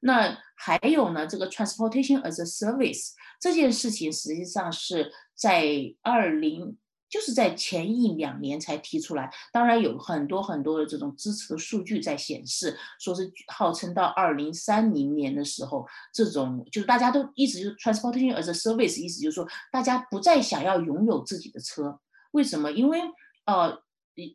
[0.00, 1.26] 那还有呢？
[1.26, 5.64] 这个 transportation as a service 这件事情，实际上是在
[6.02, 6.76] 二零，
[7.08, 9.32] 就是在前一两年才提出来。
[9.52, 21.98] 当然有很多很多的这种支持的数据在显示，说是号称到二零三零年的时候，这种就是大家都一直就 transportation as a service，意思就是说大家不再想要拥有自己的车。
[22.32, 22.70] 为什么？
[22.72, 23.00] 因为
[23.46, 23.82] 呃。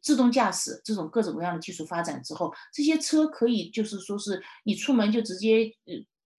[0.04, 5.96] 自动驾驶这种各种各样的技术发展之后，这些车可以就是说是你出门就直接，呃，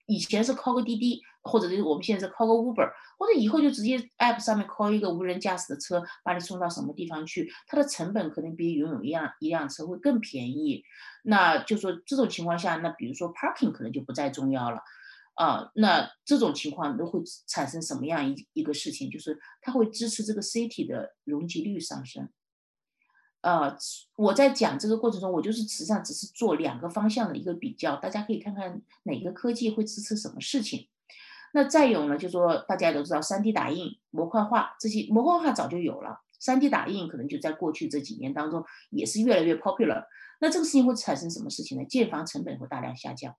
[0.07, 10.83] 以前是 call 个滴滴，或者是我们现在是 call 个 Uber，或者以后就直接 app 上面 call 一个无人驾驶的车，把你送到什么地方去，它的成本可能比拥有一辆一辆车会更便宜。
[11.25, 14.81] 那就说这种情况下，那比如说 parking 可能就不再重要了，
[15.35, 19.11] 啊，那这种情况都会产生什么样一一个事情？
[19.11, 22.29] 就是它会支持这个 city 的容积率上升。
[23.41, 23.77] 呃，
[24.15, 30.89] 我在讲这个过程中，我就是实际上只是做两个方向的一个比较，大家可以看看哪个科技会支持什么事情。
[31.53, 40.05] 那再有呢，就说大家都知道三 D 打印、模块化这些，模块化早就有了三 D 打印可能就在过去这几年当中也是越来越 popular。
[40.41, 41.85] 那这个事情会产生什么事情呢？
[41.85, 43.37] 建房成本会大量下降，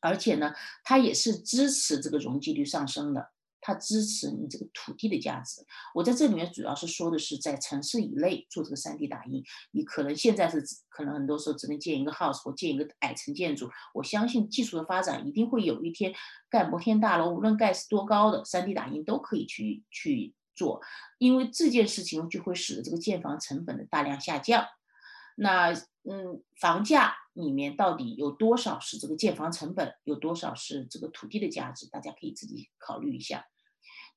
[0.00, 3.30] 而且呢，它也是支持这个容积率上升的。
[3.60, 5.64] 它支持你这个土地的价值。
[5.94, 13.68] 我在这里面主要是说的是在城市以内做这个 3D 打印，你可能现在是可能很多时候只能建一个 house 或建一个矮层建筑。
[13.94, 16.12] 我相信技术的发展一定会有一天
[16.48, 20.80] 盖摩天大楼，无论盖是多高的 3D 打印都可以去去做，
[21.18, 24.64] 因为这件事情就会使得这个建房成本的大量下降。
[25.40, 25.72] 那
[26.10, 31.88] 嗯，房价里面到底有多少是这个建房成本，有多少是这个土地的价值？
[31.90, 33.46] 大家可以自己考虑一下。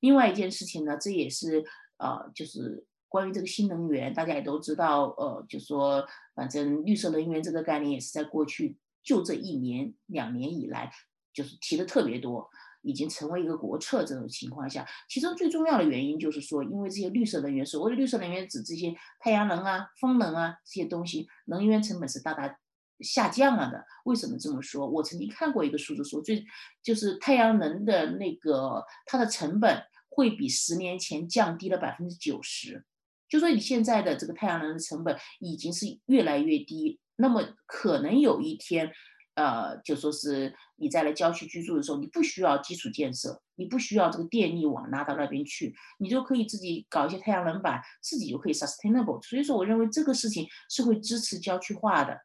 [0.00, 1.64] 另外一件事情呢，这也是
[1.98, 6.04] 呃，就是关于这个新能源，大家也都知道，呃，就说
[6.34, 10.90] 反正绿色能源这个概念也是在过去就这一年两年以来，
[11.32, 12.50] 就是提的特别多。
[12.82, 22.58] 已经成为一个国策这种情况下，其中最重要的原因就是说，因为这些绿色能源，所谓的绿色能源指这些太阳能啊、风能啊这些东西，能源成本是大大
[23.00, 23.84] 下降了的。
[24.04, 24.88] 为什么这么说？
[24.88, 26.44] 我曾经看过一个数字，说最
[26.82, 32.84] 就是太阳能的那个它的成本会比十年前降低了百分之九十。
[33.28, 38.92] 就说你现在的这个太阳能的成本已经是越来越低，那么可能有一天。
[39.34, 49.22] 呃，就说是你在来郊区居住的时候，你不需要基础建设，你不需要这个电力网拉到那边去，你就可以自己搞一些太阳能板，自己就可以 sustainable。
[49.22, 52.18] 所以说，我认为这个事情是会支持郊区化的。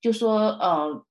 [0.00, 1.06] 就说呃，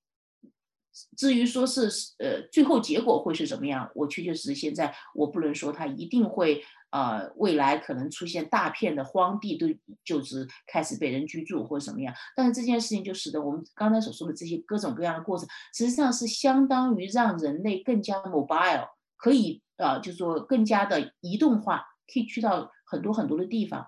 [1.17, 1.89] 至于说是
[2.19, 6.63] 呃最后结果会是怎么样，我确确实实现在我不能说它一定会。
[6.91, 9.67] 呃，未来可能出现大片的荒地，都
[10.03, 12.11] 就是开始被人居住或者什么样。
[12.35, 23.87] 但是这件事情就使得我们刚才所说的这些各种各样的过程，实际上是相当于让人类更加 mobile，可以呃，就是说更加的移动化，可以去到很多很多的地方。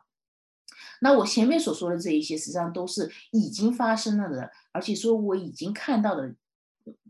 [0.99, 6.35] 那我前面所说的这一些，实际上都是已经发生了的，而且说我已经看到的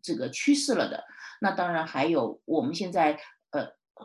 [0.01, 1.03] 这个趋势了的。
[1.41, 3.19] 那当然还有我们现在。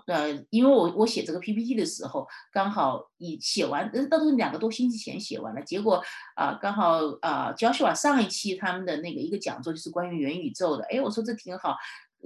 [0.06, 5.62] 呃，因为我我写这个 PPT 的时候，刚好已写完，呃，都是两个多星期前写完了。
[5.62, 6.02] 结果
[6.34, 10.84] 啊，刚好啊，教授啊，上一期他们的那个一个讲座就是关于元宇宙的。
[10.84, 11.76] 哎，我说这挺好，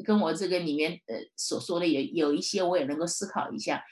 [0.04, 3.82] 跟我这个里面呃所说的也有一些，我也能够思考一下。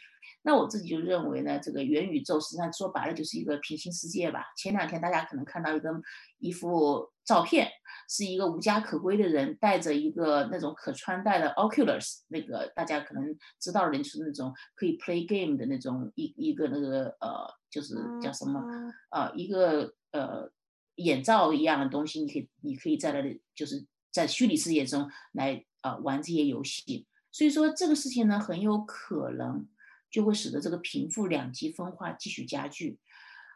[0.43, 4.45] 那我自己就认为呢，这个元宇宙实际上说白了就是一个平行世界吧。
[4.57, 5.91] 前两天大家可能看到一个
[6.39, 7.71] 一幅照片，
[8.09, 18.65] 是一个无家可归的人带着一个那种可穿戴的 Oculus，那个大家可能知道的人就是那种可以 play game 的那种一一个那个呃，就是叫什么
[19.11, 20.51] 呃，一个呃
[20.95, 27.07] 眼罩一样的东西，你可以你可以在那里就是在虚拟世界中来呃玩这些游戏。
[27.31, 29.69] 所以说这个事情呢，很有可能。
[30.11, 32.99] 就会使得这个贫富两极分化继续加剧，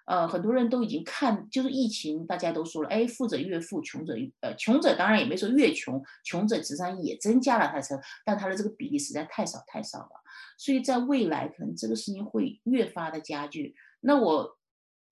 [0.07, 10.11] 呃，很多人都已经看，就是疫情，大家都说了，哎，富者越富，穷者呃，穷者当然也没说越穷，穷者实际上也增加了他的，但他的这个比例实在太少太少了，
[10.59, 13.75] 所以在未来可能这个事情会越发的加剧。
[14.01, 14.59] 那我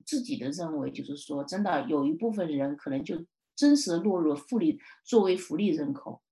[0.05, 3.25] 自己的认为就是说，真的有一部分人可能就
[3.55, 6.23] 真实的落入了福利作为福利人口，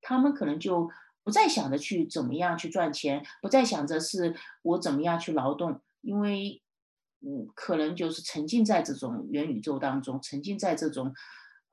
[0.00, 0.90] 他们可能就。
[1.26, 6.60] 不再想着去怎么样去赚钱，不再想着是我怎么样去劳动，因为，
[7.26, 11.12] 嗯，可能就是沉浸在这种元宇宙当中，沉浸在这种，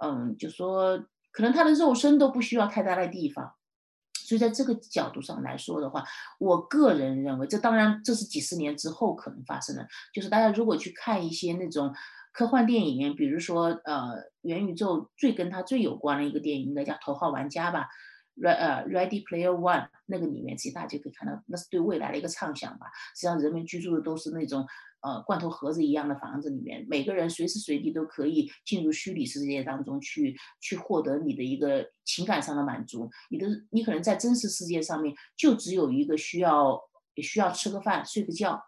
[0.02, 0.97] 嗯，就说
[1.32, 3.54] 可能他的肉身都不需要太大的地方，
[4.14, 6.04] 所以在这个角度上来说的话，
[6.39, 11.93] 我个人认为，这当然这是几十年之后可能发生的，就是大家如果去看一些那种
[12.32, 17.89] 科幻电影，比如说呃元宇宙最跟它最有关的一个电影，应该叫《头号玩家》吧。
[18.41, 22.88] 呃，Ready Player One 那个里面，其实大家可以看到，那是对未来的一个畅想吧。
[23.14, 24.66] 实际上，人们居住的都是那种
[25.02, 33.10] 呃罐头盒子一样的房子里面，每个人随时随地都可以进入虚拟世界当中去，去获得你的一个情感上的满足。
[33.30, 36.80] 你的你可能在真实世界上面就只有一个需要，
[37.22, 38.62] 需要吃个饭、睡个觉。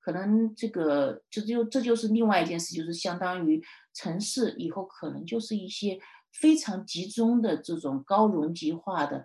[0.00, 3.62] 可能这个这就这就是另外一件事，就是相当于
[3.94, 5.98] 城市以后可能就是一些。
[6.40, 9.22] 非常集中的这种高容积化的，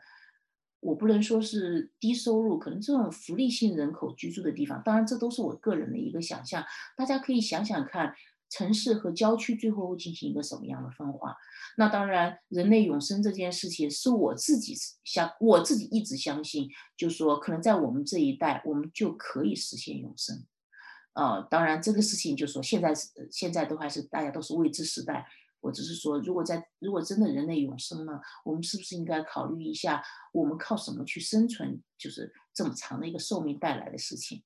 [0.88, 6.64] 我不能说是低收入，可能这种福利性人口居住的地方，当然这都是我个人的一个想象。
[6.96, 8.16] 大家可以想想看，
[8.50, 11.36] 城市和郊区最后会进行一个什么样的分化？
[11.76, 14.74] 那当然，人类永生这件事情是我自己
[15.04, 20.46] 相，我自己一直相信，就是说可能在我们这一代，我们就可以实现永生。
[21.16, 25.28] 呃，当然这个事情就是说现在是现在都还是大家都是未知时代。
[25.68, 30.02] 我只是说，如果在如果真的人类永生了，我们是不是应该考虑一下，
[30.32, 31.84] 我们靠什么去生存？
[31.98, 34.44] 就是这么长的一个寿命带来的事情。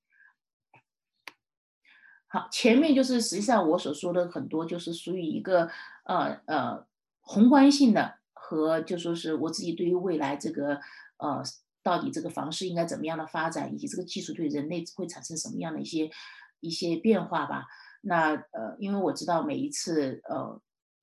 [2.28, 5.70] 好，前面就是实际上我所说的很多，就是属于一个
[6.06, 6.88] 呃呃
[7.20, 10.80] 宏观性的和就说是我自己对于未来这个
[11.18, 11.44] 呃
[11.84, 16.10] 到底这个房市应该怎么样的发展，以及这个技术对人类会产生什么样的一些
[16.62, 17.68] 一些变化吧。
[18.02, 20.60] 那呃，因为我知道每一次呃。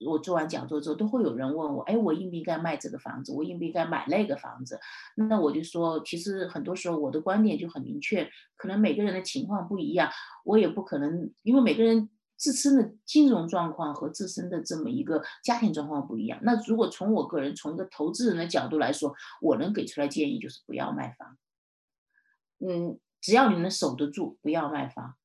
[0.07, 3.33] 我做完讲座之后，都会有人问我，哎，我应不应该卖这个房子？
[3.33, 4.79] 我应不应该买那个房子？
[5.17, 10.09] 那我就说，其实很多时候我的观点就很明确，可能每个人的情况不一样，
[10.45, 16.39] 我也不可能，因为每个人自身的金融状况和自身的这么一个家庭状况不一样。
[16.43, 21.37] 那如果从我个人从一个投资人的角度来说，我能给出来建议就是不要卖房。
[22.61, 25.17] 嗯，只要你能守得住，不要卖房，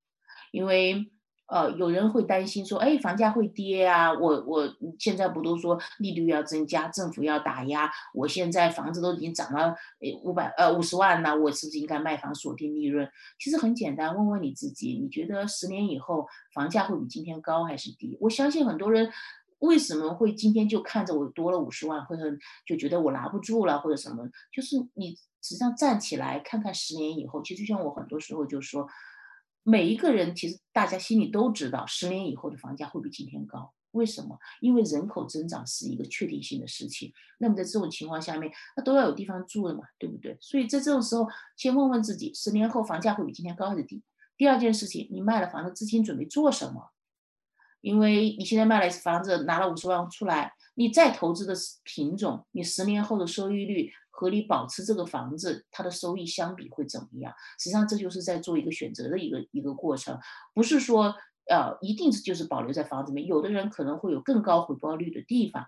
[0.52, 1.13] 因为。
[1.54, 4.12] 呃，有人会担心说，哎，房价会跌啊！
[4.12, 9.68] 我我现在不都说利率要增加，政府要打压，我现在房子都已经涨了，
[10.00, 13.08] 呃，五百呃五十万了，我是不是应该卖房锁定利润？
[13.38, 16.26] 其实很简单，问问你自己，你觉得十年以后
[16.56, 18.18] 房价会比今天高还是低？
[18.20, 19.12] 我相信很多人
[19.60, 24.28] 为什么会今天就看着我多了五十万，会很就觉得我拿不住了或者什么？
[24.52, 25.12] 就是你
[25.44, 28.88] 实际上站起来看看十年以后，其实就像我很多时候就说。
[29.64, 34.38] 每一个人其实大家心里都知道，十年以后的房价会比今天高，为什么？
[34.60, 37.12] 因为人口增长是一个确定性的事情。
[37.40, 40.38] 那么在这种情况下面，那都要有地方住的嘛，对不对？
[40.42, 44.04] 所以在这种时候，先问问自己：十年后房价会比今天高还是低？
[44.36, 46.93] 第二件事情，你卖了房子，资金准备做什么？
[47.84, 51.54] 因为你现在卖了房子，拿了五十万出来，你再投资的
[51.84, 57.32] 品种，你十年后的收益率和你保持这个房子它的收益相比会怎么样？
[57.60, 60.18] 实际上这就是在做一个选择的一个一个过程，
[60.56, 61.14] 不是说。
[61.50, 63.28] 呃，一定是就是保留在房子里面。
[63.28, 65.66] 有的人可能会有更高回报率的地方，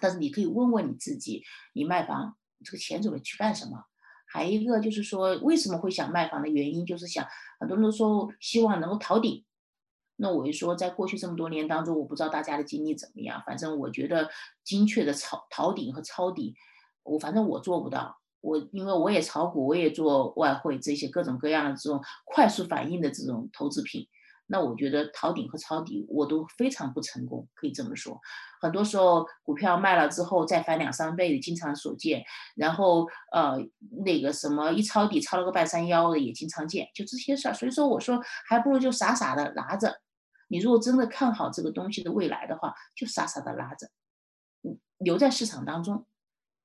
[0.00, 1.42] 但是你可以问问你自己，
[1.72, 3.86] 你卖房这个钱准备去干什么？
[4.24, 7.26] 还一个就是说，为什么会想卖房的原因，就是想
[7.58, 9.44] 很多人都说希望能够逃顶。
[10.22, 14.28] 那我就说，在过去这么多年当中，我不知道大家的经历怎么样，反正我觉得
[14.62, 16.54] 精确的抄逃顶和抄底，
[17.02, 18.18] 我反正我做不到。
[18.42, 24.06] 我因为我也炒股，我也做外汇这些各种各样的这种快速反应的这种投资品。
[24.46, 28.18] 那我觉得逃顶和抄底我都非常不成功，可以这么说。
[28.60, 32.24] 很多时候股票卖了之后再翻两三倍经常所见，
[32.56, 33.58] 然后呃
[34.04, 37.54] 那个什么一抄底抄了个半山腰的也经常见，就这些事儿。
[37.54, 40.00] 所以说我说还不如就傻傻的拿着。
[40.50, 43.86] 你如果真的看好这个东西的未来的话，就傻傻的拉着，
[44.62, 46.04] 嗯，留在市场当中，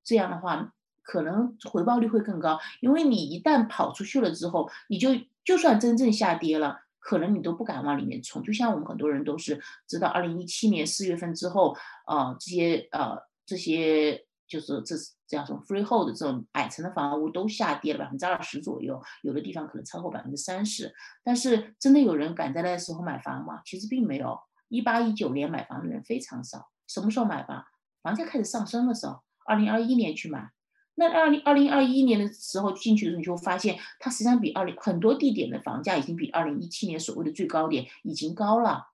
[0.04, 2.60] 这样的话可能回报率会更高。
[2.82, 5.12] 因为你一旦跑出去了之后，你就
[5.44, 6.82] 就算真正下跌了。
[7.00, 11.78] 可能你都不敢往里面冲，就像我们很多人都是知道，二零一七年四月份之后，
[12.08, 13.16] 呃，这些呃
[13.46, 20.94] 这些就是这是这样说 freehold 这种矮层的房屋都下跌了百分之二十左右，有的地方可能超过百分之三十。
[21.24, 23.62] 但是真的有人敢在那时候买房吗？
[23.66, 24.38] 其实并没有。
[24.68, 26.70] 一八一九年买房的人非常少。
[26.88, 27.64] 什么时候买房？
[28.02, 30.52] 房价开始上升的时候，二零二一年去买。
[30.96, 38.88] 那二零二零二一年的时候进去的时候，你就发现它实际上比二零很多地点的房价已经比二零一七年所谓的最高点已经高了。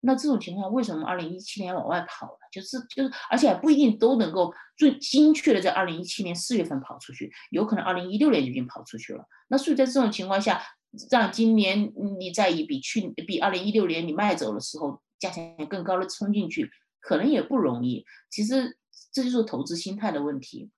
[0.00, 2.38] 那这种情况，为什么二零一七年往外跑了？
[2.52, 9.24] 就是就是，而且还不一定都能够最精确的在二零一七年四月份跑出去，有可能二零一六年就已经跑出去了。
[9.48, 10.62] 那所以在这种情况下，
[11.10, 16.70] 让今年你再以比去比二零一六年你卖走的时候价钱更高的冲进去，
[17.00, 18.04] 可能也不容易。
[18.30, 18.78] 其实
[19.12, 20.70] 这就是投资心态的问题。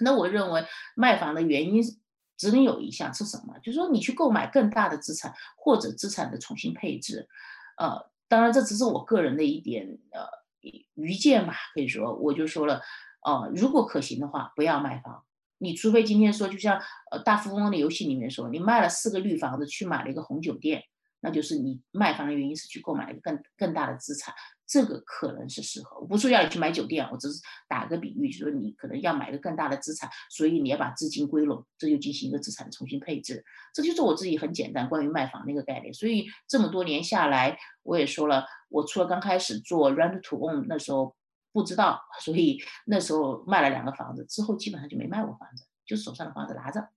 [0.00, 0.64] 那我认为
[0.94, 1.82] 卖房的原因
[2.38, 3.58] 只能有一项是什么？
[3.58, 7.28] 就是说你去购买更大的资产或者资产的重新配置。
[7.76, 10.24] 呃，当然这只是我个人的一点呃
[10.94, 12.80] 愚见吧，可以说我就说了，
[13.26, 15.24] 呃，如果可行的话，不要卖房。
[15.58, 20.84] 你除非今天说，就像呃大富翁的游戏里面说，你卖了四个绿房子去买了一个红酒店，
[21.20, 24.34] 那就是你卖房的原因是去购买一个更更大的资产。
[24.66, 33.44] 这个可能是适合，我不是要你去买酒店，我只是打个比喻，就说你可能要买一个更大的资产，所以你要把资金归拢，这就进行一个资产重新配置。
[33.74, 35.92] 这就是我自己很简单关于卖房的一个概念。
[35.92, 41.16] 所以这么多年下来，我也说了，我除了刚开始做 rent to own 那时候
[41.52, 46.88] 不知道，所以那时候卖了两个房子，之后基本上就没卖过房子，就手上的房子拿着。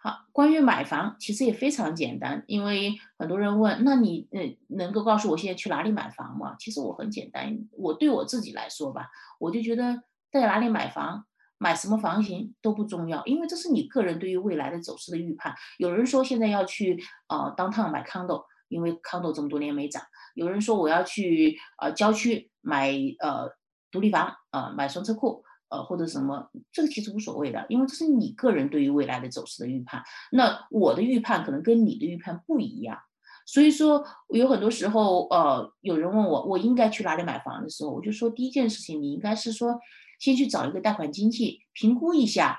[0.00, 6.54] 好，关于买房其实也非常简单，因为很多人问，那你呃能够告诉我现在去哪里买房吗？
[6.56, 9.08] 其实我很简单，我对我自己来说吧，
[9.40, 11.26] 我就觉得在哪里买房，
[11.58, 15.52] 买什么房型都不重要，因为这是你个人对于未来的走势的预判。
[15.78, 20.00] 有人说现在要去呃 downtown 买 condo，因为 condo 这么多年没涨；
[20.36, 23.50] 有人说我要去呃郊区买呃
[23.90, 25.42] 独立房，呃买双车库。
[25.70, 30.02] 呃，或者什么，这个其实无所谓的，因为这是你个人对于未来的走势的预判。
[30.32, 32.98] 那我的预判可能跟你的预判不一样，
[33.46, 39.78] 所以说有很多时候，呃，有人问我我应该去哪里买房的时候，我就说第一件事情，你应该是说
[40.18, 42.58] 先去找一个贷款经纪评估一下。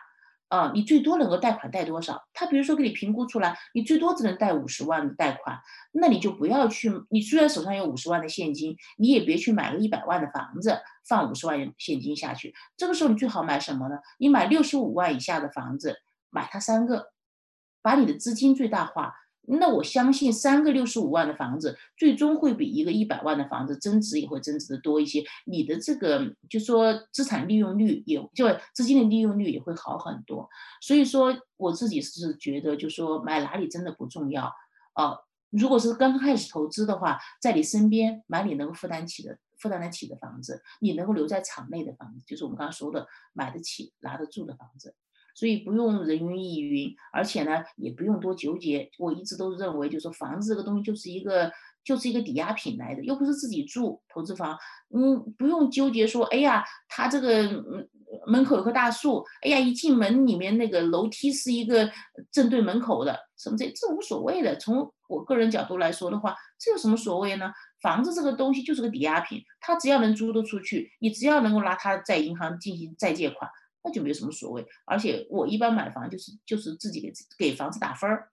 [0.50, 2.24] 啊，你最多能够贷款贷多少？
[2.34, 5.58] 他比如说给你评估出来，你最多只能贷五十万的贷款，
[5.94, 6.92] 那你就不要去。
[7.10, 12.54] 你虽然手上有五十万的现金，你也别去买个一百万的房子，放五十万现金下去。
[12.76, 13.98] 这个时候你最好买什么呢？
[14.18, 15.96] 你买六十五万以下的房子，
[16.32, 17.12] 买它三个，
[17.84, 19.14] 把你的资金最大化。
[19.58, 25.24] 那我相信三个六十五万的房子，最终会比一个一百万的房子增值也会增值的多一些。
[25.46, 30.48] 你的这个就说资产利用率也就资金的利用率也会好很多。
[30.82, 34.54] 所以说我自己是觉得，就说买哪里真的不重要
[34.94, 35.18] 啊。
[35.50, 44.94] 如果是刚开始投资的话，在你身边买你能够负担起的、负担得起的房子，你能够留在场内的房子，就是我们刚刚说的买得起、拿得住的房子。
[45.40, 48.92] 所以不用人云亦云，而且呢，也不用多纠结。
[48.98, 51.50] 我一直都认为，就是说房子这个东西就是一个
[51.82, 54.58] 就是一个抵押品来的，又不是自己住投资房，
[54.94, 57.88] 嗯，不用纠结说，哎呀，他这个嗯
[58.28, 61.90] 门口有棵大树，哎呀，一进门里面那个楼梯是一个
[62.30, 64.58] 正对门口的，什么这这无所谓的。
[64.58, 67.54] 从我个人角度来说的话，这有什么所谓呢？
[67.82, 73.50] 房子这个东西就是个抵押品，它只要能租得出去，你只要能够拿它在银行进行再借款，
[73.84, 74.66] 那就没有什么所谓。
[74.86, 78.30] 而且我一般买房就是就是自己给给房子打分儿，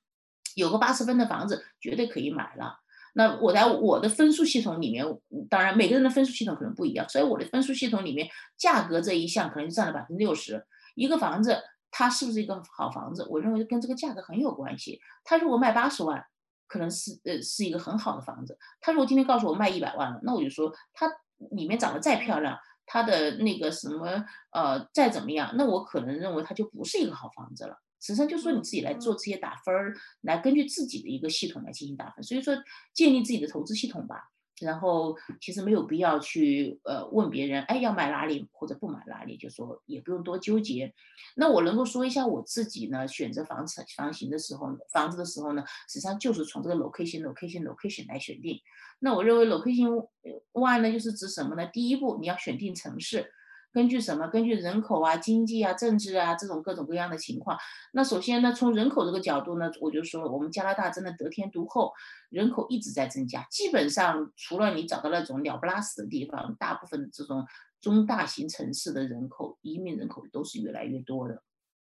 [0.55, 2.81] 有个八十分的房子绝对可以买了。
[3.15, 5.05] 那我在我的分数系统里面，
[5.49, 8.29] 当然每个人的分数系统可能不一样，所以我的分数系统里面，
[8.59, 10.67] 价格这一项可能就占了百分之六十。
[10.95, 11.57] 一个房子
[11.91, 15.01] 它是不是一个好房子，我认为跟这个价格很有关系。
[15.25, 16.27] 它如果卖八十万，
[16.67, 18.59] 可能是呃是一个很好的房子。
[18.83, 21.11] 它如果今天告诉我卖一百万了，那我就说它
[21.53, 27.77] 里面长得再漂亮，它的那个什么呃再怎么样，那我可能认为它就不是一个好房子了。
[28.01, 32.23] 实际上就说你自己来做这些打分儿，来根据自己的一个系统来进行打分。
[32.23, 32.55] 所以说
[32.95, 34.31] 建立自己的投资系统吧。
[34.61, 40.93] 然后其实没有必要去呃问别人，哎要买哪里或者不买哪里，就说也不用多纠结。
[41.35, 48.59] 那我能够说一下我自己呢，选择房产房型的时候，房子的时候呢，实际上就是从这个 location location location 来选定。
[48.99, 50.09] 那我认为 location
[50.53, 51.67] one 呢，就是指什么呢？
[51.67, 53.31] 第一步你要选定城市。
[53.77, 54.27] 根据什么？
[54.29, 57.59] 根据人口啊、经济啊、政治啊这种各种各样的情况。
[57.93, 61.93] 那首先呢，从人口这个角度呢，我就说我们加拿大真的得天独厚，
[62.31, 63.47] 人口一直在增加。
[63.51, 67.45] 基本上除了你找到那种鸟不拉屎的地方，大部分这种
[67.79, 71.43] 中大型城市的人口移民人口都是越来越多的。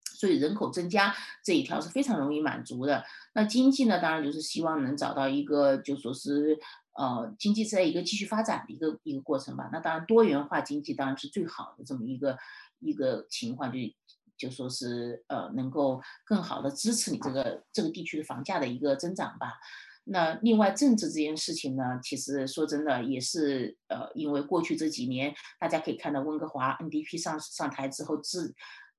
[0.04, 3.02] 所以人口增加这一条是非常容易满足的。
[3.32, 6.60] 那经济呢，当然就是希望能找到一个就说是。
[6.96, 9.70] 呃，经济在一个继续发展的一个一个过程吧。
[9.72, 12.36] 那当然，多元化经济当然是最好的这么一个
[12.80, 13.78] 一个情况，就
[14.36, 19.58] 就说是呃，能够更好的支持你这个这个地区的房价的一个增长吧。
[20.04, 28.54] 那另外，政治这件事情呢，其实说真的也是呃，因为过去这几年，大家可以看到温哥华 NDP 上上台之后自。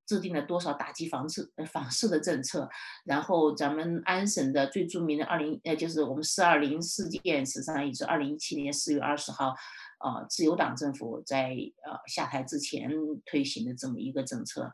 [0.06, 2.68] 制定了多少打击房市呃房市的政策？
[3.04, 9.54] 然后咱们安省的最著名的二零呃就是我们四二零事件，实际上也是二零一七年四月二十号，
[10.00, 12.90] 呃自由党政府在呃下台之前
[13.24, 14.72] 推行的这么一个政策，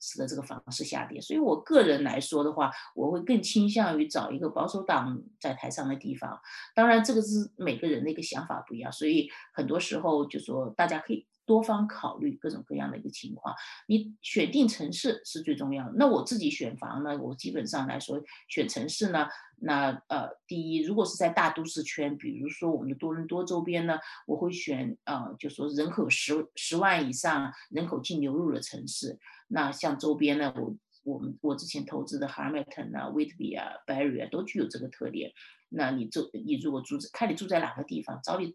[0.00, 1.20] 使得这个房市下跌。
[1.20, 6.40] 所以我个人来说的话，我会更倾向于找一个保守党在台上的地方。
[6.74, 11.26] 当然，这个是每个人的一个想法不一样，所以很多时候就说大家可以。
[11.46, 13.54] 多方考虑各种各样的一个情况，
[13.86, 15.92] 你选定城市是最重要的。
[15.96, 19.28] 那我自己选房呢，我基本上来说选城市呢，
[19.60, 29.18] 那呃，第一，如果是在大都市圈，比如说我们的多伦多周边呢，我会选呃，就说人口十十万以上、人口净流入的城市。
[29.48, 30.74] 那像周边呢，我
[31.04, 35.32] 我们我之前投资的 Hamilton 啊、Whitby 啊、Barrie 啊，都具有这个特点。
[35.68, 38.50] 那你住你如果住看你住在哪个地方，早点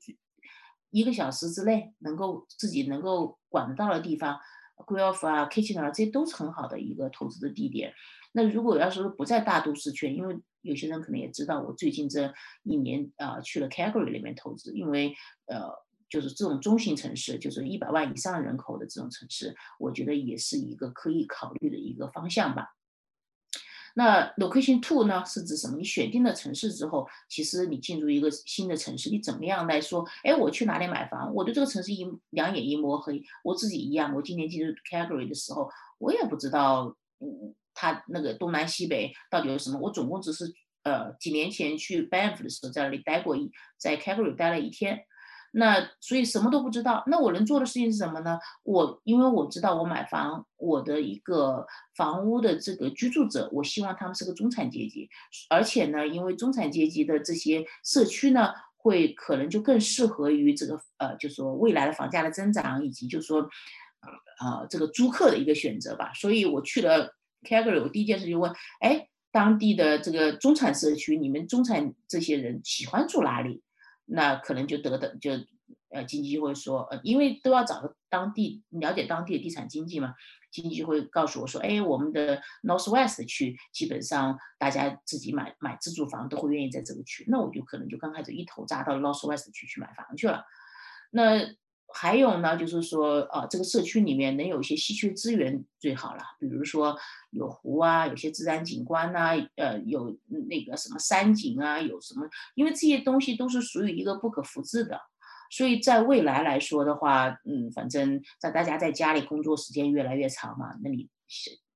[0.92, 4.40] 一个小时之内能够自己能够管得到的地方
[4.88, 7.94] g u e l p h 啊，Kitchener 啊，这些都是很好的一个投资的地点。
[8.32, 12.34] 那如果要说不在大都市圈，因为有些人可能也知道，我最近这
[12.64, 15.14] 一年啊去了 Calgary 那边投资，因为
[15.48, 15.70] 呃
[16.10, 22.68] 就是这种中型城市，就是一百万以上人口的这种城市，我觉得也是一个可以考虑的一个方向吧。
[23.96, 25.78] 那 location two 呢是指什么？
[25.78, 30.06] 你选定了城市之后，其实你进入一个新的城市，你怎么样来说？
[30.24, 31.34] 哎，我去哪里买房？
[31.34, 33.22] 我对这个城市一两眼一摸黑。
[33.44, 39.80] 我自己一样，我今年进入 Calgary 的时候，我也不知道，嗯，它那个东南西北到底有什么。
[39.80, 40.46] 我总共只是
[40.84, 45.06] 呃几年前去 Banff 的时候在那里待过一，在 Calgary 待了一天。
[45.52, 48.38] 那所以什么都不知道，那我能做的事情是什么呢？
[48.64, 55.10] 我因为我知道我买房，我的一个房屋的这个居住者，我希望他们是个中产阶级，
[55.50, 63.41] 而且呢，因为中产阶级的这些社区呢，会可能就更适合于这个呃，就说未来的房价的增长，以及就说
[64.39, 66.12] 呃这个租客的一个选择吧。
[66.14, 73.64] 所以我去了 Calgary，我第一件事就问，哎，当地的这个中产社区，你们中产这些人喜欢住哪里？
[74.10, 75.32] 那可能就得的就，
[75.89, 80.14] 呃，经济就会说，呃，因为都要找当地了解当地的地产经济嘛，
[80.51, 90.43] 经济就会告诉我说，哎，我们的 Northwest 区基本上大家自己买买自住房都会愿意在这个区，那我就可能就刚开始一头扎到 Northwest 区去买房去了，
[91.12, 91.55] 那。
[91.94, 96.96] 还有呢，就是说，呃，这个社区里面能有一些稀缺资源最好了，比如说
[97.32, 105.00] 有湖啊，有些自然景观呐，呃，有那个什么山景啊，有什么，因为这些东西都是属于一个不可复制的，
[105.50, 111.08] 所以在未来来说的话，嗯，反正在大家在家里工作时间越来越长嘛，那你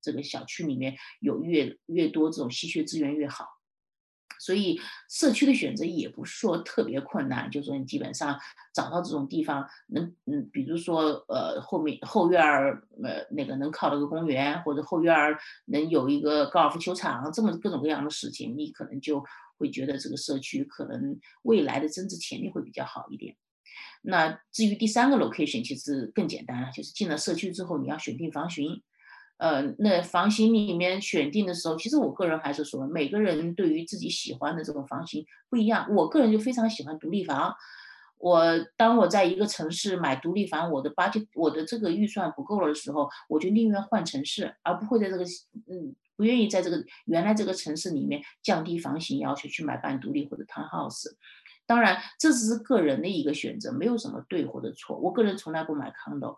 [0.01, 3.47] 这个小区里面有越越多这种稀缺资源越好。
[4.43, 4.77] 所以
[5.09, 8.37] 社区的选择也不是说特别困难，就说你基本上
[8.73, 19.23] 找到这种地方能，嗯，比如说呃后面后院儿呃那个能靠到个公园，或者后院儿能有一个高尔夫球场，这么各种各样的事情，你可能就
[19.57, 23.37] 会觉得这个社区可能未来的增值潜力会比较好一点。
[24.01, 28.83] 那至于第三个 location，其实更简单了，就是进了社区之后，你要选定房型。
[29.43, 35.85] 呃，那房型里面选定的时候，其实我个人还是说，每个人对于自己喜欢的这种房型不一样。
[35.93, 37.53] 我个人就非常喜欢独立房。
[38.19, 38.41] 我
[38.77, 45.25] 当我在一个城市买独立房，我的 budget 我的这个预算不够了的时候，我就宁愿换城市，而不会在这个
[45.67, 51.11] 嗯不愿意在这个原来这个城市里面降低房型要求去买半独立或者 townhouse。
[51.65, 54.97] 当然，这只是个人的一个选择，没有什么对或者错。
[54.97, 56.37] 我个人从来不买 condo，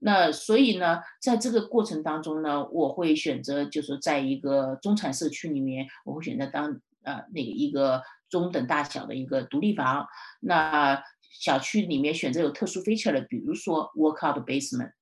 [0.00, 10.06] 那所以呢，在这个过程当中呢，我会选择就是在一个中产社区里面，我会选择当呃那个一个中等大小的一个独立房。
[10.40, 14.92] 那小区里面选择有特殊 feature 的，比如说 workout basement。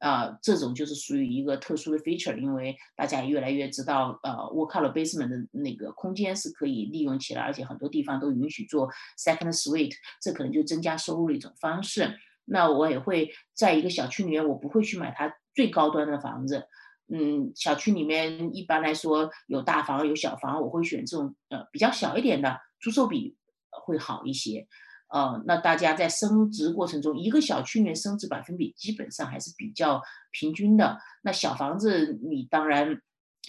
[0.00, 8.86] 啊，这种就是属于一个特殊的 feature，因为大家也越来越知道，呃，workout basement 的那个空间是可以利用起来，而且很多地方都允许做
[9.16, 12.18] second suite，这可能就增加收入的一种方式。
[12.44, 16.66] 那我也会在一个小区里面，我不会去买它最高端的房子。
[17.12, 23.36] 嗯，小区里面一般来说有大房有小房，我会选这种呃比较小一点的，租售比
[23.70, 24.66] 会好一些。
[25.08, 30.98] 呃，那大家在升值过程中，一个小区里面升值百分比基本上还是比较平均的。
[31.22, 33.00] 那小房子你当然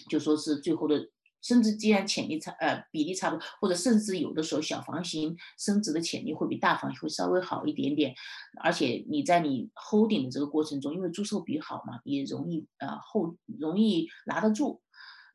[0.08, 1.08] 就说是最后的
[1.46, 8.12] 甚至，既然潜力差，呃，比例差不多，或者甚至有的时候小房型升值的潜力会比大房会稍微好一点点。
[8.64, 14.80] 而且你在你 holding 的这个过程中，因为租售比好嘛，也容易呃后容易拿得住。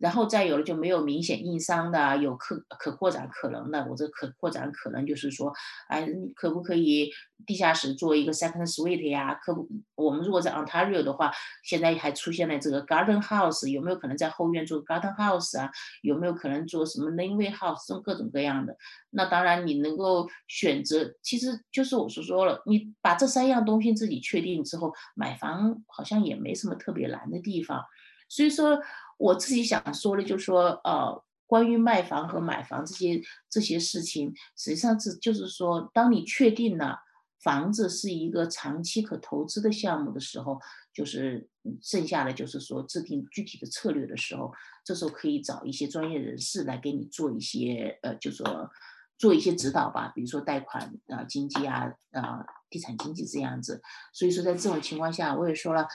[0.01, 3.85] 然后再有了就没有明显硬伤的，有可可扩展可能的。
[3.87, 5.53] 我这可扩展可能就是说，
[5.89, 7.11] 哎，可不可以
[7.45, 9.35] 地下室做一个 second suite 呀？
[9.35, 11.31] 可不，我们如果在 Ontario 的话，
[11.63, 15.69] 现在还出现了这个 garden house，有没有可能在后院做 garden house 啊？
[16.01, 17.87] 有没有可能做什么 laneway house？
[17.87, 18.75] 这种各种各样的。
[19.11, 27.83] 那当然你能够选择，其实就是我所说了，你把这三样东西自己确定之后，买房好像也没什么特别难的地方。
[28.27, 28.79] 所以说。
[29.21, 36.97] 我自己想说的，就是说，呃，关于卖房和买房这些这些事情，实际上是就是说，当你确定了
[37.43, 40.59] 房子是一个长期可投资的项目的时候，
[40.91, 41.47] 就是
[41.81, 44.51] 剩下的就是说制定具体的策略的时候，
[44.83, 48.71] 这时候可以找一些专业人士来给你做一些，呃，就说
[49.19, 53.81] 做一些指导吧，比如说贷款啊、经济啊、啊地产经济这样子。
[54.13, 55.87] 所以说，在这种情况下，我也说了。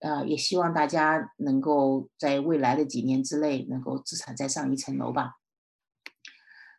[0.00, 5.34] 呃，也希望大家能够在未来的几年之内能够资产再上一层楼吧。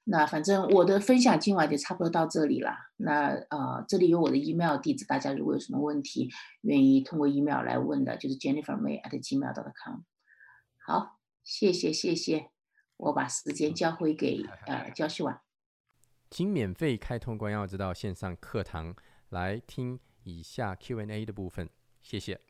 [0.06, 2.74] 那反正我的分享今晚就差不多到这里了。
[2.98, 6.30] 那呃，这里有我的 email 地址，大家如果有什么问题，
[6.62, 10.00] 愿意通过 email 来问的，就是 jennifermay@gmail.com。
[10.84, 12.50] 好，谢谢谢谢，
[12.98, 15.40] 我把时间交回给呃焦旭婉。
[16.32, 18.96] 请免费开通关耀之道线上课堂
[19.30, 21.70] 来听以下 Q&A 的部分，
[22.02, 22.49] 谢谢。